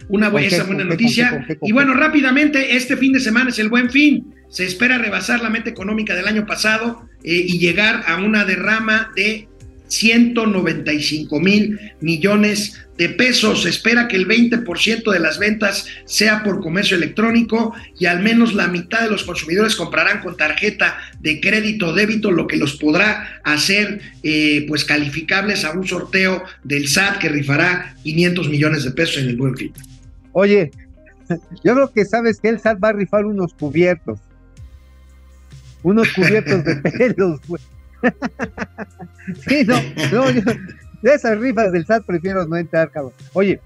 [0.08, 1.46] Una buena, buena noticia.
[1.62, 4.34] y bueno, rápidamente, este fin de semana es el buen fin.
[4.48, 9.12] Se espera rebasar la meta económica del año pasado eh, y llegar a una derrama
[9.14, 9.46] de
[9.90, 13.62] 195 mil millones de pesos.
[13.64, 18.54] Se espera que el 20% de las ventas sea por comercio electrónico y al menos
[18.54, 22.76] la mitad de los consumidores comprarán con tarjeta de crédito o débito, lo que los
[22.76, 28.92] podrá hacer eh, pues calificables a un sorteo del SAT que rifará 500 millones de
[28.92, 29.72] pesos en el buen fin.
[30.32, 30.70] Oye,
[31.64, 34.20] yo creo que sabes que el SAT va a rifar unos cubiertos
[35.82, 37.62] unos cubiertos de pelos, güey.
[39.46, 39.74] sí, no,
[40.12, 40.42] no, yo,
[41.02, 43.12] de esas rifas del SAT prefiero no entrar, cabrón.
[43.32, 43.60] Oye,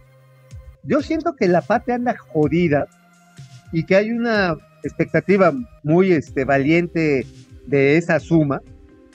[0.85, 2.87] yo siento que la patria anda jodida
[3.72, 7.26] y que hay una expectativa muy este, valiente
[7.66, 8.61] de esa suma.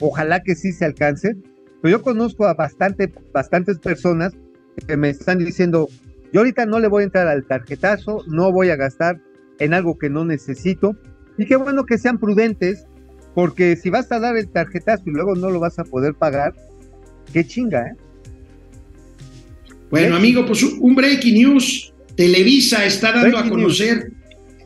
[0.00, 1.36] Ojalá que sí se alcance.
[1.80, 4.34] Pero yo conozco a bastante, bastantes personas
[4.86, 5.88] que me están diciendo,
[6.32, 9.20] yo ahorita no le voy a entrar al tarjetazo, no voy a gastar
[9.58, 10.96] en algo que no necesito.
[11.38, 12.86] Y qué bueno que sean prudentes
[13.34, 16.54] porque si vas a dar el tarjetazo y luego no lo vas a poder pagar,
[17.32, 17.94] qué chinga, ¿eh?
[19.90, 21.92] Bueno, amigo, pues un breaking news.
[22.16, 24.12] Televisa está dando a conocer,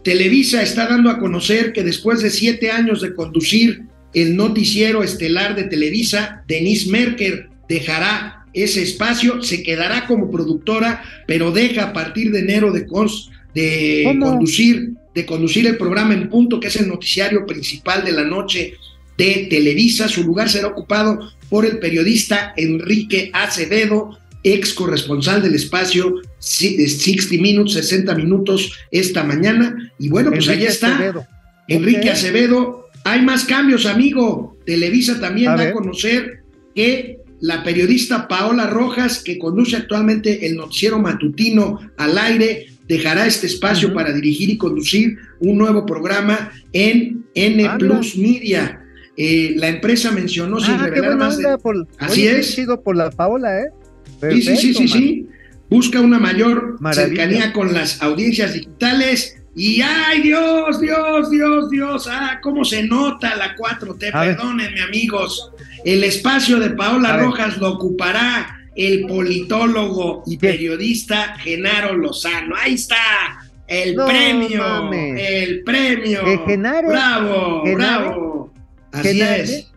[0.03, 5.55] Televisa está dando a conocer que después de siete años de conducir el noticiero estelar
[5.55, 12.31] de Televisa, Denise Merker dejará ese espacio, se quedará como productora, pero deja a partir
[12.33, 14.27] de enero de, cons- de ¿Cómo?
[14.27, 18.75] conducir, de conducir el programa en punto, que es el noticiario principal de la noche
[19.17, 20.09] de Televisa.
[20.09, 26.89] Su lugar será ocupado por el periodista Enrique Acevedo, ex corresponsal del espacio si- de
[26.89, 29.93] 60 Minutes, 60 minutos esta mañana.
[29.99, 30.95] Y bueno, pues Enrique ahí está.
[30.97, 31.27] Acevedo.
[31.69, 32.11] Enrique.
[32.11, 32.85] Acevedo.
[33.05, 34.57] Hay más cambios, amigo.
[34.67, 36.41] Televisa también A da a conocer
[36.75, 43.47] que la periodista Paola Rojas, que conduce actualmente el noticiero matutino al aire, dejará este
[43.47, 48.81] espacio para dirigir y conducir un nuevo programa en N Ah, Plus Media.
[49.17, 51.57] Eh, la empresa mencionó sin Ah, qué revelar más de-.
[51.59, 51.87] Por...
[51.99, 52.55] Así Oye, es.
[52.55, 53.67] chido por la Paola, ¿eh?
[54.33, 55.27] Sí, sí, sí, sí, sí.
[55.71, 57.09] Busca una mayor Maravilla.
[57.23, 59.37] cercanía con las audiencias digitales.
[59.57, 64.37] Y ay, Dios, Dios, Dios, Dios, ah, cómo se nota la 4T, A ver.
[64.37, 65.53] perdónenme amigos.
[65.85, 67.27] El espacio de Paola A ver.
[67.27, 72.55] Rojas lo ocupará el politólogo y periodista Genaro Lozano.
[72.57, 72.97] Ahí está,
[73.67, 75.21] el No premio, mames.
[75.21, 76.25] el premio.
[76.25, 76.89] ¿Que Genaro?
[76.89, 78.05] Bravo, ¿Genaro?
[78.07, 78.53] bravo.
[78.93, 79.43] Así ¿Genaro?
[79.43, 79.71] es.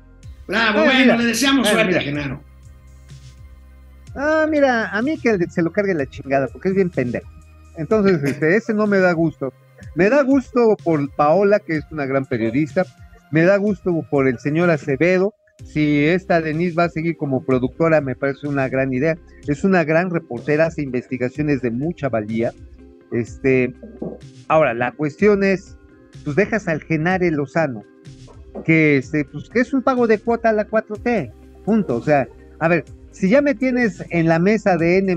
[0.48, 1.18] Bravo, Ah, bueno, mira.
[1.18, 2.00] le deseamos Ah, suerte mira.
[2.00, 2.44] a Genaro.
[4.16, 7.30] Ah, mira, a mí que se lo cargue la chingada, porque es bien pendejo.
[7.78, 9.54] Entonces, este, ese no me da gusto.
[9.96, 12.86] Me da gusto por Paola, que es una gran periodista.
[13.30, 15.34] Me da gusto por el señor Acevedo.
[15.64, 19.18] Si esta Denise va a seguir como productora, me parece una gran idea.
[19.48, 22.54] Es una gran reportera, hace investigaciones de mucha valía.
[23.12, 23.74] Este,
[24.48, 25.78] ahora, la cuestión es,
[26.24, 27.84] pues dejas al Genare Lozano,
[28.66, 31.32] que, este, pues, que es un pago de cuota a la 4T,
[31.66, 31.96] punto.
[31.96, 32.28] O sea,
[32.60, 35.16] a ver, si ya me tienes en la mesa de N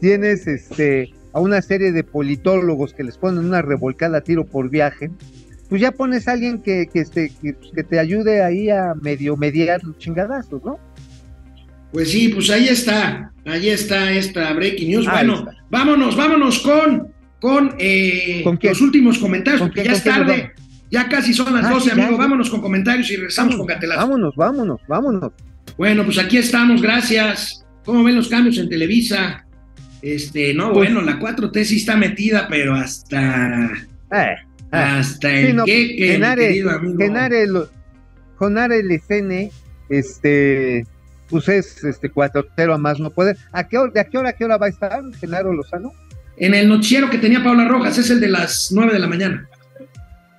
[0.00, 5.10] tienes este a una serie de politólogos que les ponen una revolcada tiro por viaje,
[5.68, 9.36] pues ya pones a alguien que, que, este, que, que te ayude ahí a medio
[9.36, 10.78] mediar los chingadazos, ¿no?
[11.92, 15.06] Pues sí, pues ahí está, ahí está esta breaking news.
[15.08, 15.64] Ahí bueno, está.
[15.70, 17.08] vámonos, vámonos con,
[17.40, 20.52] con, eh, ¿Con los últimos comentarios, ¿Con porque ya es tarde,
[20.90, 22.18] ya casi son las Ah, 12, sí, ya, amigo.
[22.18, 22.24] ya.
[22.24, 24.00] Vámonos con comentarios y regresamos con Gatelazo.
[24.00, 25.32] Vámonos, vámonos, vámonos.
[25.76, 27.64] Bueno, pues aquí estamos, gracias.
[27.84, 29.46] ¿Cómo ven los cambios en Televisa?
[30.02, 33.70] Este, no, Pues- bueno, la 4T sí está metida, pero hasta,
[34.12, 34.34] Eh,
[34.70, 36.98] hasta el sí, no, que, que, Genare, querido amigo.
[36.98, 37.68] Genare, lo-
[38.38, 38.82] Genare
[39.88, 40.86] este,
[41.28, 43.36] pues es este cuatrotero a más no poder.
[43.52, 45.92] ¿A qué hora, de a qué hora, a qué hora va a estar Genaro Lozano?
[46.36, 49.48] En el noticiero que tenía Paula Rojas, es el de las 9 de la mañana.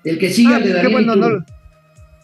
[0.03, 1.45] El que sigue Ah, el de qué Daniel bueno, no,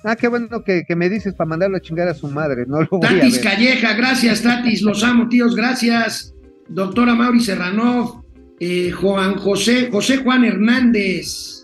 [0.06, 2.82] ah, qué bueno que, que me dices para mandarlo a chingar a su madre, no
[2.82, 3.40] lo Tatis.
[3.40, 6.34] Calleja, gracias Tatis, los amo tíos, gracias.
[6.70, 8.24] Doctora Mauri Serranov,
[8.60, 11.55] eh, Juan José, José Juan Hernández,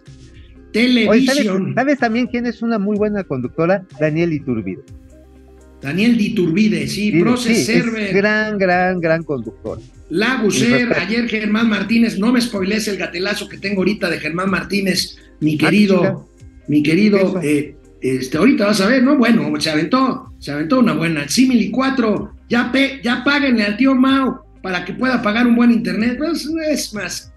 [0.73, 3.83] Oye, ¿sabes, Televisión, sabes también quién es una muy buena conductora?
[3.99, 4.81] Daniel Iturbide.
[5.81, 9.79] Daniel Diturbide, sí, Sí, Proces sí, Server, gran, gran, gran conductor.
[10.09, 15.17] Laguser, ayer Germán Martínez, no me spoilees el gatelazo que tengo ahorita de Germán Martínez,
[15.39, 16.29] mi Ah, querido,
[16.67, 19.17] mi querido, eh, este, ahorita vas a ver, ¿no?
[19.17, 21.27] Bueno, se aventó, se aventó una buena.
[21.29, 25.71] Simili 4, ya, pe, ya páguenle al tío Mao para que pueda pagar un buen
[25.71, 27.33] internet, pues es más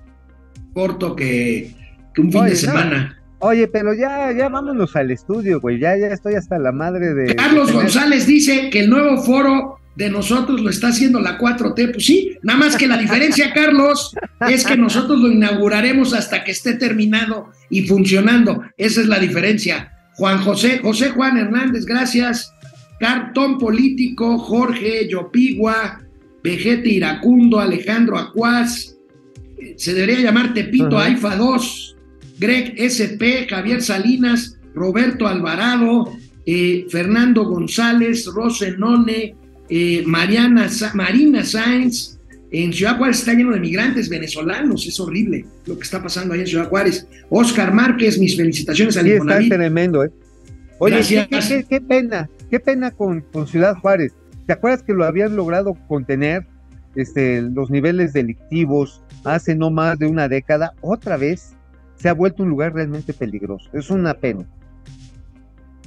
[0.74, 1.74] corto que,
[2.14, 2.60] que un fin Oye, de no.
[2.60, 3.22] semana.
[3.46, 5.78] Oye, pero ya, ya vámonos al estudio, güey.
[5.78, 7.36] Ya, ya estoy hasta la madre de.
[7.36, 11.92] Carlos de González dice que el nuevo foro de nosotros lo está haciendo la 4T.
[11.92, 14.16] Pues sí, nada más que la diferencia, Carlos,
[14.48, 18.62] es que nosotros lo inauguraremos hasta que esté terminado y funcionando.
[18.78, 19.92] Esa es la diferencia.
[20.14, 22.50] Juan José, José Juan Hernández, gracias.
[22.98, 26.00] Cartón Político, Jorge Yopigua,
[26.42, 28.96] Vegete Iracundo, Alejandro Acuaz,
[29.58, 30.98] eh, se debería llamar Tepito.
[30.98, 31.93] AIFA 2,
[32.44, 36.12] Greg SP, Javier Salinas, Roberto Alvarado,
[36.46, 39.34] eh, Fernando González, Rosenone,
[39.70, 42.18] eh, Mariana, Marina Sáenz.
[42.50, 46.40] En Ciudad Juárez está lleno de migrantes venezolanos, es horrible lo que está pasando ahí
[46.40, 47.06] en Ciudad Juárez.
[47.30, 50.10] Oscar Márquez, mis felicitaciones al Sí, está tremendo, ¿eh?
[50.78, 54.12] Oye, qué- qué pena, qué pena con, con Ciudad Juárez.
[54.46, 56.46] ¿Te acuerdas que lo habían logrado contener
[56.94, 60.74] este, los niveles delictivos hace no más de una década?
[60.80, 61.54] Otra vez
[62.04, 63.70] se ha vuelto un lugar realmente peligroso.
[63.72, 64.44] Es una pena.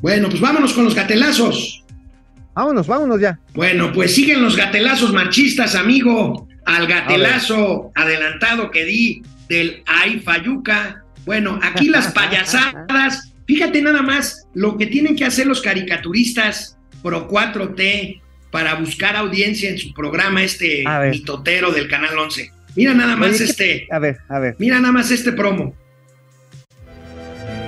[0.02, 1.84] Bueno, pues vámonos con los gatelazos.
[2.56, 3.40] Vámonos, vámonos ya.
[3.54, 6.48] Bueno, pues siguen los gatelazos machistas, amigo.
[6.66, 11.04] Al gatelazo adelantado que di del Aifayuca.
[11.24, 13.32] Bueno, aquí las payasadas.
[13.46, 19.70] Fíjate nada más lo que tienen que hacer los caricaturistas Pro 4T para buscar audiencia
[19.70, 22.52] en su programa, este mitotero del Canal 11.
[22.76, 24.56] Mira nada más Oye, ¿qué- este, A ver, a ver.
[24.58, 25.76] mira nada más este promo.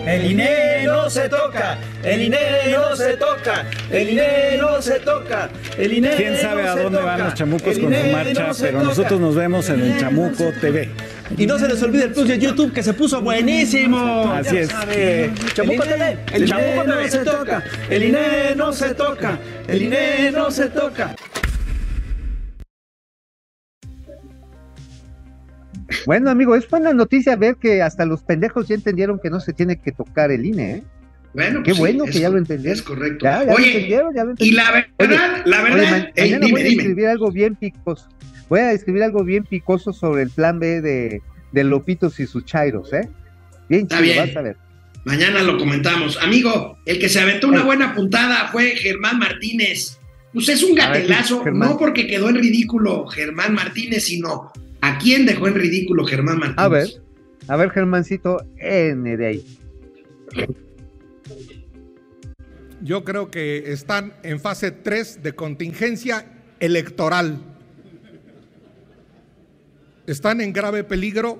[0.10, 2.40] El INE no se toca, el INE
[2.72, 6.98] no se toca, el INE no se toca, el INE Quién sabe no a dónde
[6.98, 8.84] toca, van los chamucos con su marcha, no pero toca.
[8.90, 10.90] nosotros nos vemos en el Chamuco no TV.
[11.38, 14.34] Y no se les olvide el plus de YouTube que se puso buenísimo.
[14.34, 14.70] Así es.
[15.54, 17.12] Chamuco TV, El Chamuco no TV.
[17.12, 19.38] se toca, el INE no se toca,
[19.68, 21.16] el INE no se toca.
[26.06, 29.54] Bueno, amigo, es buena noticia ver que hasta los pendejos ya entendieron que no se
[29.54, 30.84] tiene que tocar el INE, ¿eh?
[31.34, 32.76] Bueno, Qué pues sí, bueno es que ya lo entendieron.
[32.76, 33.24] Es correcto.
[33.26, 36.32] Ya, ya lo Oye, entendieron, ya lo y la verdad, la Oye, verdad, ma- ey,
[36.32, 36.82] mañana dime, voy a dime.
[36.84, 38.10] escribir algo bien picoso.
[38.50, 41.22] Voy a escribir algo bien picoso sobre el plan B de,
[41.52, 43.08] de Lopitos y sus chairos, ¿eh?
[43.70, 44.26] Bien Está chido, bien.
[44.28, 44.58] vas a ver.
[45.06, 46.18] Mañana lo comentamos.
[46.22, 50.00] Amigo, el que se aventó una buena puntada fue Germán Martínez.
[50.34, 54.52] Pues es un A ver, gatelazo, no porque quedó en ridículo Germán Martínez, sino
[54.82, 56.58] a quién dejó en ridículo Germán Martínez.
[56.58, 56.90] A ver,
[57.48, 59.60] a ver, Germancito, N de ahí.
[62.82, 66.26] Yo creo que están en fase 3 de contingencia
[66.60, 67.40] electoral.
[70.08, 71.40] Están en grave peligro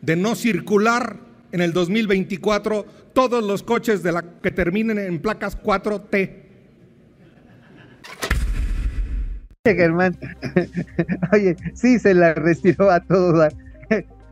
[0.00, 1.18] de no circular
[1.52, 6.10] en el 2024 todos los coches de la que terminen en placas 4T.
[6.10, 6.38] Oye,
[9.64, 10.16] Germán.
[11.32, 13.52] Oye, sí, se la respiró a todos.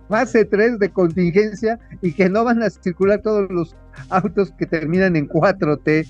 [0.09, 3.77] Fase 3 de contingencia y que no van a circular todos los
[4.09, 6.07] autos que terminan en 4T.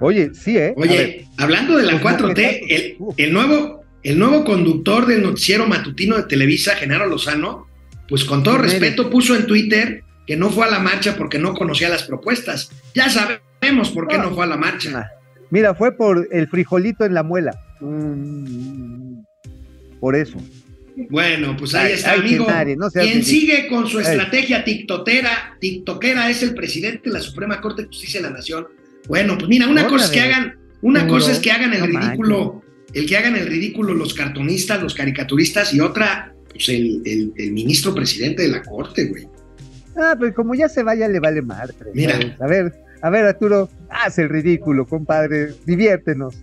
[0.00, 0.74] Oye, sí, ¿eh?
[0.76, 2.68] Oye, hablando de la Los 4T, moquetazos.
[2.68, 7.68] el, el nuevo, el nuevo conductor del noticiero matutino de Televisa, Genaro Lozano,
[8.08, 11.38] pues con todo ¿Quién respeto puso en Twitter que no fue a la marcha porque
[11.38, 12.72] no conocía las propuestas.
[12.96, 14.22] Ya sabemos por qué Ah.
[14.24, 15.08] no fue a la marcha.
[15.50, 17.52] Mira, fue por el frijolito en la muela.
[17.80, 19.20] Mm,
[20.00, 20.38] Por eso.
[21.10, 22.46] Bueno, pues ahí está, ay, amigo.
[22.78, 27.60] No seas Quien sigue con su estrategia tiktokera, tiktokera es el presidente de la Suprema
[27.60, 28.66] Corte de Justicia de la Nación.
[29.06, 29.88] Bueno, pues mira, una Órale.
[29.90, 31.18] cosa es que hagan, una Seguro.
[31.20, 32.62] cosa es que hagan el No ridículo,
[32.94, 37.52] el que hagan el ridículo los cartonistas, los caricaturistas, y otra, pues el, el- el
[37.52, 39.28] ministro presidente de la Corte, güey.
[39.98, 41.74] Ah, pues como ya se vaya, le vale madre.
[41.94, 42.14] Mira.
[42.14, 42.40] ¿sabes?
[42.40, 42.72] A ver,
[43.02, 45.52] a ver, Arturo, haz el ridículo, compadre.
[45.66, 46.34] Diviértenos.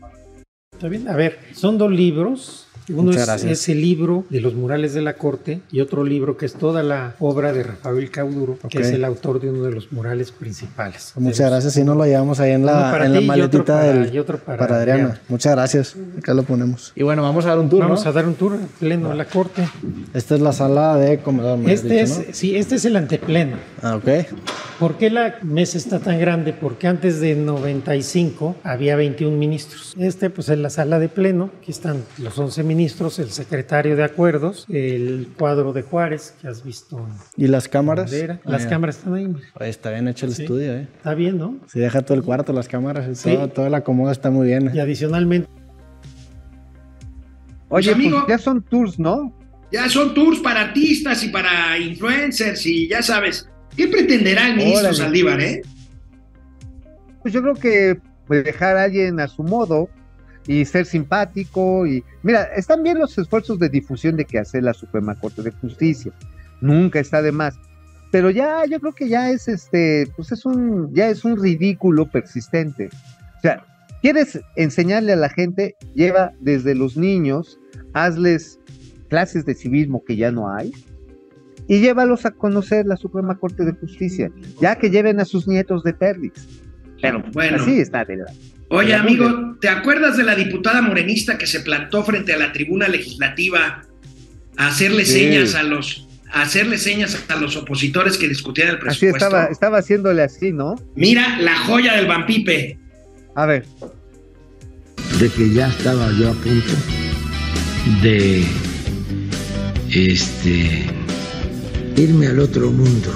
[0.83, 2.62] A ver, son dos libros.
[2.89, 6.53] Uno es ese libro de los murales de la corte y otro libro que es
[6.53, 8.69] toda la obra de Rafael Cauduro, Ok.
[8.71, 11.13] que es el autor de uno de los murales principales.
[11.15, 11.73] Muchas los- gracias.
[11.73, 14.37] Si no lo llevamos ahí en la, en la ti maletita para- del, y otro
[14.39, 15.03] para para Adriana.
[15.03, 15.21] Adriana.
[15.29, 15.95] Muchas gracias.
[16.17, 16.91] Acá lo ponemos.
[16.95, 18.09] Y bueno, vamos a dar un tour, Vamos ¿no?
[18.09, 19.67] a dar un tour al pleno de la corte.
[20.13, 21.59] Esta es la sala de comedor.
[21.69, 23.57] Este dicho, es, sí, este es el antepleno.
[23.81, 23.89] ¿no?
[23.89, 24.07] Ah, ok.
[24.79, 26.51] ¿Por qué la mesa está tan grande?
[26.53, 29.93] Porque antes de 95 había 21 ministros.
[29.97, 31.51] Este pues es la sala de pleno.
[31.61, 36.63] Aquí están los 11 ministros, el secretario de acuerdos, el cuadro de Juárez que has
[36.63, 37.05] visto.
[37.37, 38.09] ¿Y las cámaras?
[38.11, 38.39] bandera.
[38.45, 39.27] Ah, Las cámaras están ahí.
[39.27, 39.47] mira.
[39.59, 40.43] Oye, está bien hecho el Sí.
[40.43, 40.87] estudio, ¿eh?
[40.97, 41.57] Está bien, ¿no?
[41.67, 43.35] Se deja todo el cuarto, las cámaras, y Sí.
[43.35, 44.71] todo, todo el acomodo está muy bien.
[44.73, 45.47] Y adicionalmente
[47.69, 48.23] Oye, Pues, amigo.
[48.27, 49.33] pues ya son tours, ¿no?
[49.71, 53.49] Ya son tours para artistas y para influencers, y ya sabes.
[53.75, 54.95] ¿Qué pretenderá el ministro Órale.
[54.97, 55.61] Saldívar, eh?
[57.23, 59.89] Pues yo creo que pues, dejar a alguien a su modo
[60.47, 64.73] y ser simpático y mira, están bien los esfuerzos de difusión de que hace la
[64.73, 66.11] Suprema Corte de Justicia.
[66.61, 67.55] Nunca está de más.
[68.11, 72.05] Pero ya yo creo que ya es este, pues es un ya es un ridículo
[72.09, 72.89] persistente.
[73.37, 73.65] O sea,
[74.01, 77.59] quieres enseñarle a la gente, lleva desde los niños,
[77.93, 78.59] hazles
[79.09, 80.71] clases de civismo que ya no hay
[81.67, 84.29] y llévalos a conocer la Suprema Corte de Justicia,
[84.59, 86.47] ya que lleven a sus nietos de Perlix.
[87.01, 87.57] Pero Bueno.
[87.61, 88.25] así está de la-
[88.75, 92.87] Oye, amigo, ¿te acuerdas de la diputada morenista que se plantó frente a la tribuna
[92.87, 93.83] legislativa
[94.57, 95.13] a hacerle Sí.
[95.13, 99.17] señas a los a hacerle señas a los opositores que discutían el Así presupuesto?
[99.27, 100.73] estaba, estaba haciéndole así, ¿no?
[100.95, 102.79] Mira la joya del vampipe.
[103.35, 103.63] A ver,
[105.19, 106.73] de que ya estaba yo a punto
[108.01, 108.43] de
[109.91, 110.85] este
[111.95, 113.13] irme al otro mundo.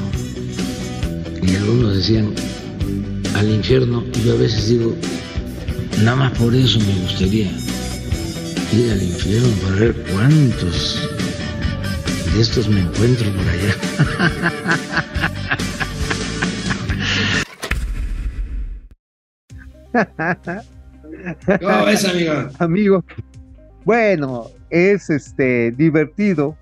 [1.42, 2.32] Y algunos decían
[3.36, 4.96] al infierno, y yo a veces digo,
[6.04, 7.52] nada más por eso me gustaría
[8.74, 11.10] ir al infierno para ver cuántos
[12.34, 13.74] de estos me encuentro por allá.
[21.62, 22.34] ¿Cómo ves, amigo?
[22.60, 23.04] amigo.
[23.86, 26.56] Bueno, es este divertido,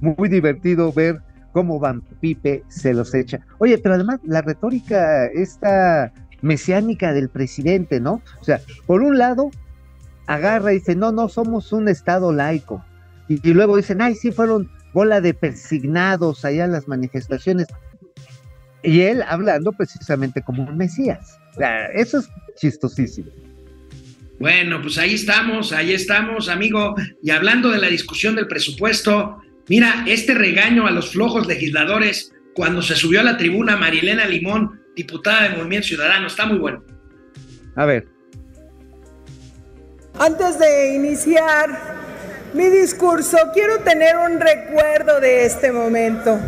[0.00, 1.20] muy divertido ver
[1.52, 3.40] cómo Van Pipe se los echa.
[3.58, 6.12] Oye, pero además la retórica esta
[6.42, 8.22] mesiánica del presidente, ¿no?
[8.40, 9.50] O sea, por un lado
[10.26, 12.84] agarra y dice, no, no somos un estado laico.
[13.28, 17.66] Y, luego dicen, ay, sí fueron bola de persignados allá en las manifestaciones.
[18.82, 21.38] Y él hablando precisamente como un Mesías.
[21.54, 23.30] O sea, eso es chistosísimo.
[24.38, 26.96] Bueno, pues ahí estamos, ahí estamos, amigo.
[27.22, 32.82] Y hablando de la discusión del presupuesto, mira, este regaño a los flojos legisladores cuando
[32.82, 36.82] se subió a la tribuna Marielena Limón, diputada de Movimiento Ciudadano, está muy bueno.
[37.76, 38.06] A ver.
[40.18, 41.68] Antes de iniciar
[42.52, 46.38] mi discurso, quiero tener un recuerdo de este momento.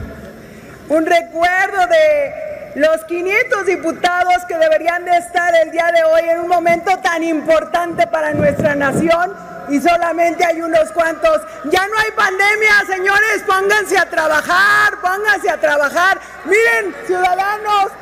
[0.89, 6.41] Un recuerdo de los 500 diputados que deberían de estar el día de hoy en
[6.41, 9.33] un momento tan importante para nuestra nación
[9.71, 11.41] y solamente hay unos cuantos.
[11.71, 16.21] Ya no hay pandemia, señores, pónganse a trabajar, pónganse a trabajar.
[16.45, 17.93] Miren, ciudadanos,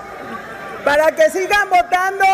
[0.85, 2.25] para que sigan votando.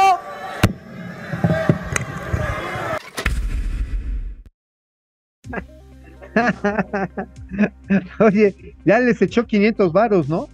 [8.20, 10.48] Oye, ya les echó 500 varos, ¿no?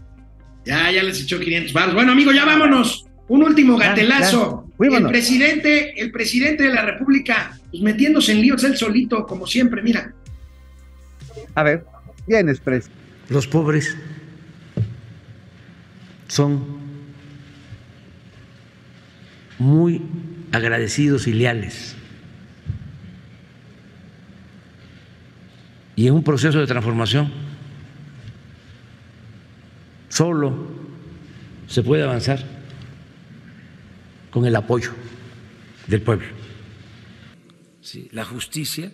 [0.64, 1.94] Ya, ya les echó 500 varos.
[1.94, 3.06] Bueno, amigo, ya vámonos.
[3.28, 4.66] Un último gatelazo.
[4.78, 9.82] el presidente, el presidente de la República, pues metiéndose en líos él solito, como siempre,
[9.82, 10.12] mira.
[11.54, 11.84] A ver,
[12.26, 12.90] bien expreso.
[13.28, 13.96] Los pobres
[16.28, 16.83] son
[19.58, 20.02] muy
[20.52, 21.96] agradecidos y leales.
[25.96, 27.32] Y en un proceso de transformación
[30.08, 30.54] solo
[31.68, 32.44] se puede avanzar
[34.30, 34.92] con el apoyo
[35.86, 36.26] del pueblo.
[38.10, 38.90] La justicia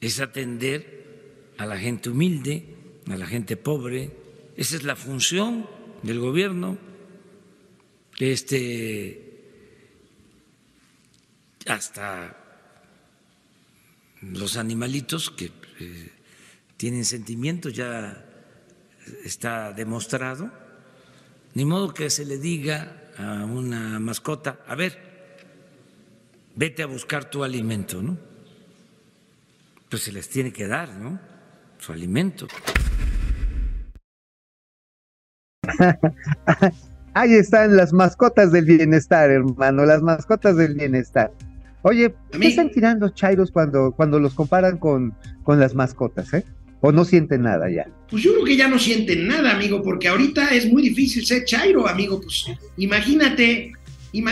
[0.00, 2.64] es atender a la gente humilde,
[3.08, 4.10] a la gente pobre.
[4.56, 5.66] Esa es la función
[6.02, 6.78] del gobierno.
[8.18, 9.27] Este,
[11.68, 12.34] hasta
[14.22, 16.12] los animalitos que eh,
[16.76, 18.24] tienen sentimientos ya
[19.24, 20.50] está demostrado.
[21.54, 24.98] Ni modo que se le diga a una mascota, a ver,
[26.54, 28.18] vete a buscar tu alimento, ¿no?
[29.88, 31.18] Pues se les tiene que dar, ¿no?
[31.78, 32.46] Su alimento.
[37.14, 41.32] Ahí están las mascotas del bienestar, hermano, las mascotas del bienestar.
[41.82, 45.14] Oye, ¿qué están tirando chairos cuando, cuando los comparan con,
[45.44, 46.44] con las mascotas, eh?
[46.80, 47.86] ¿O no sienten nada ya?
[48.10, 51.44] Pues yo creo que ya no sienten nada, amigo, porque ahorita es muy difícil ser
[51.44, 52.20] chairo, amigo.
[52.20, 53.72] Pues imagínate,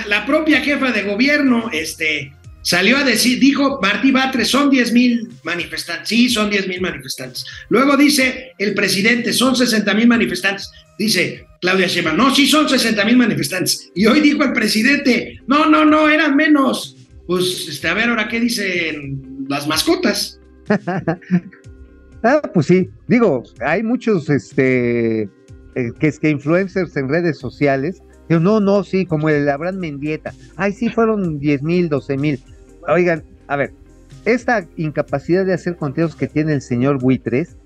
[0.09, 2.33] la propia jefa de gobierno este,
[2.63, 6.09] salió a decir, dijo Martí Batres, son 10 mil manifestantes.
[6.09, 7.45] Sí, son 10 mil manifestantes.
[7.69, 10.71] Luego dice el presidente, son 60 mil manifestantes.
[10.99, 13.91] Dice Claudia Sheinbaum, no, sí son 60 mil manifestantes.
[13.95, 16.96] Y hoy dijo el presidente, no, no, no, eran menos.
[17.27, 20.41] Pues, este, a ver, ahora, ¿qué dicen las mascotas?
[22.22, 25.29] Ah, pues sí, digo, hay muchos este
[25.77, 28.03] eh, que es que influencers en redes sociales.
[28.29, 30.33] Digo, no, no, sí, como el Abraham Mendieta.
[30.57, 32.41] Ay, sí, fueron 10 mil, 12 mil.
[32.89, 33.72] Oigan, a ver,
[34.24, 37.57] esta incapacidad de hacer conteos que tiene el señor Buitres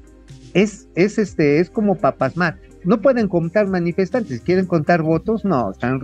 [0.53, 2.59] es, es este, es como papasmar.
[2.85, 6.03] No pueden contar manifestantes, quieren contar votos, no, están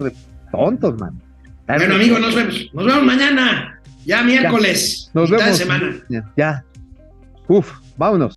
[0.51, 1.21] tontos, man.
[1.67, 2.71] Bueno, amigos, nos vemos.
[2.73, 3.81] Nos vemos mañana.
[4.05, 5.11] Ya miércoles.
[5.15, 5.57] nos vemos.
[5.57, 5.97] semana.
[6.37, 6.65] Ya.
[7.49, 8.35] Uf, vámonos.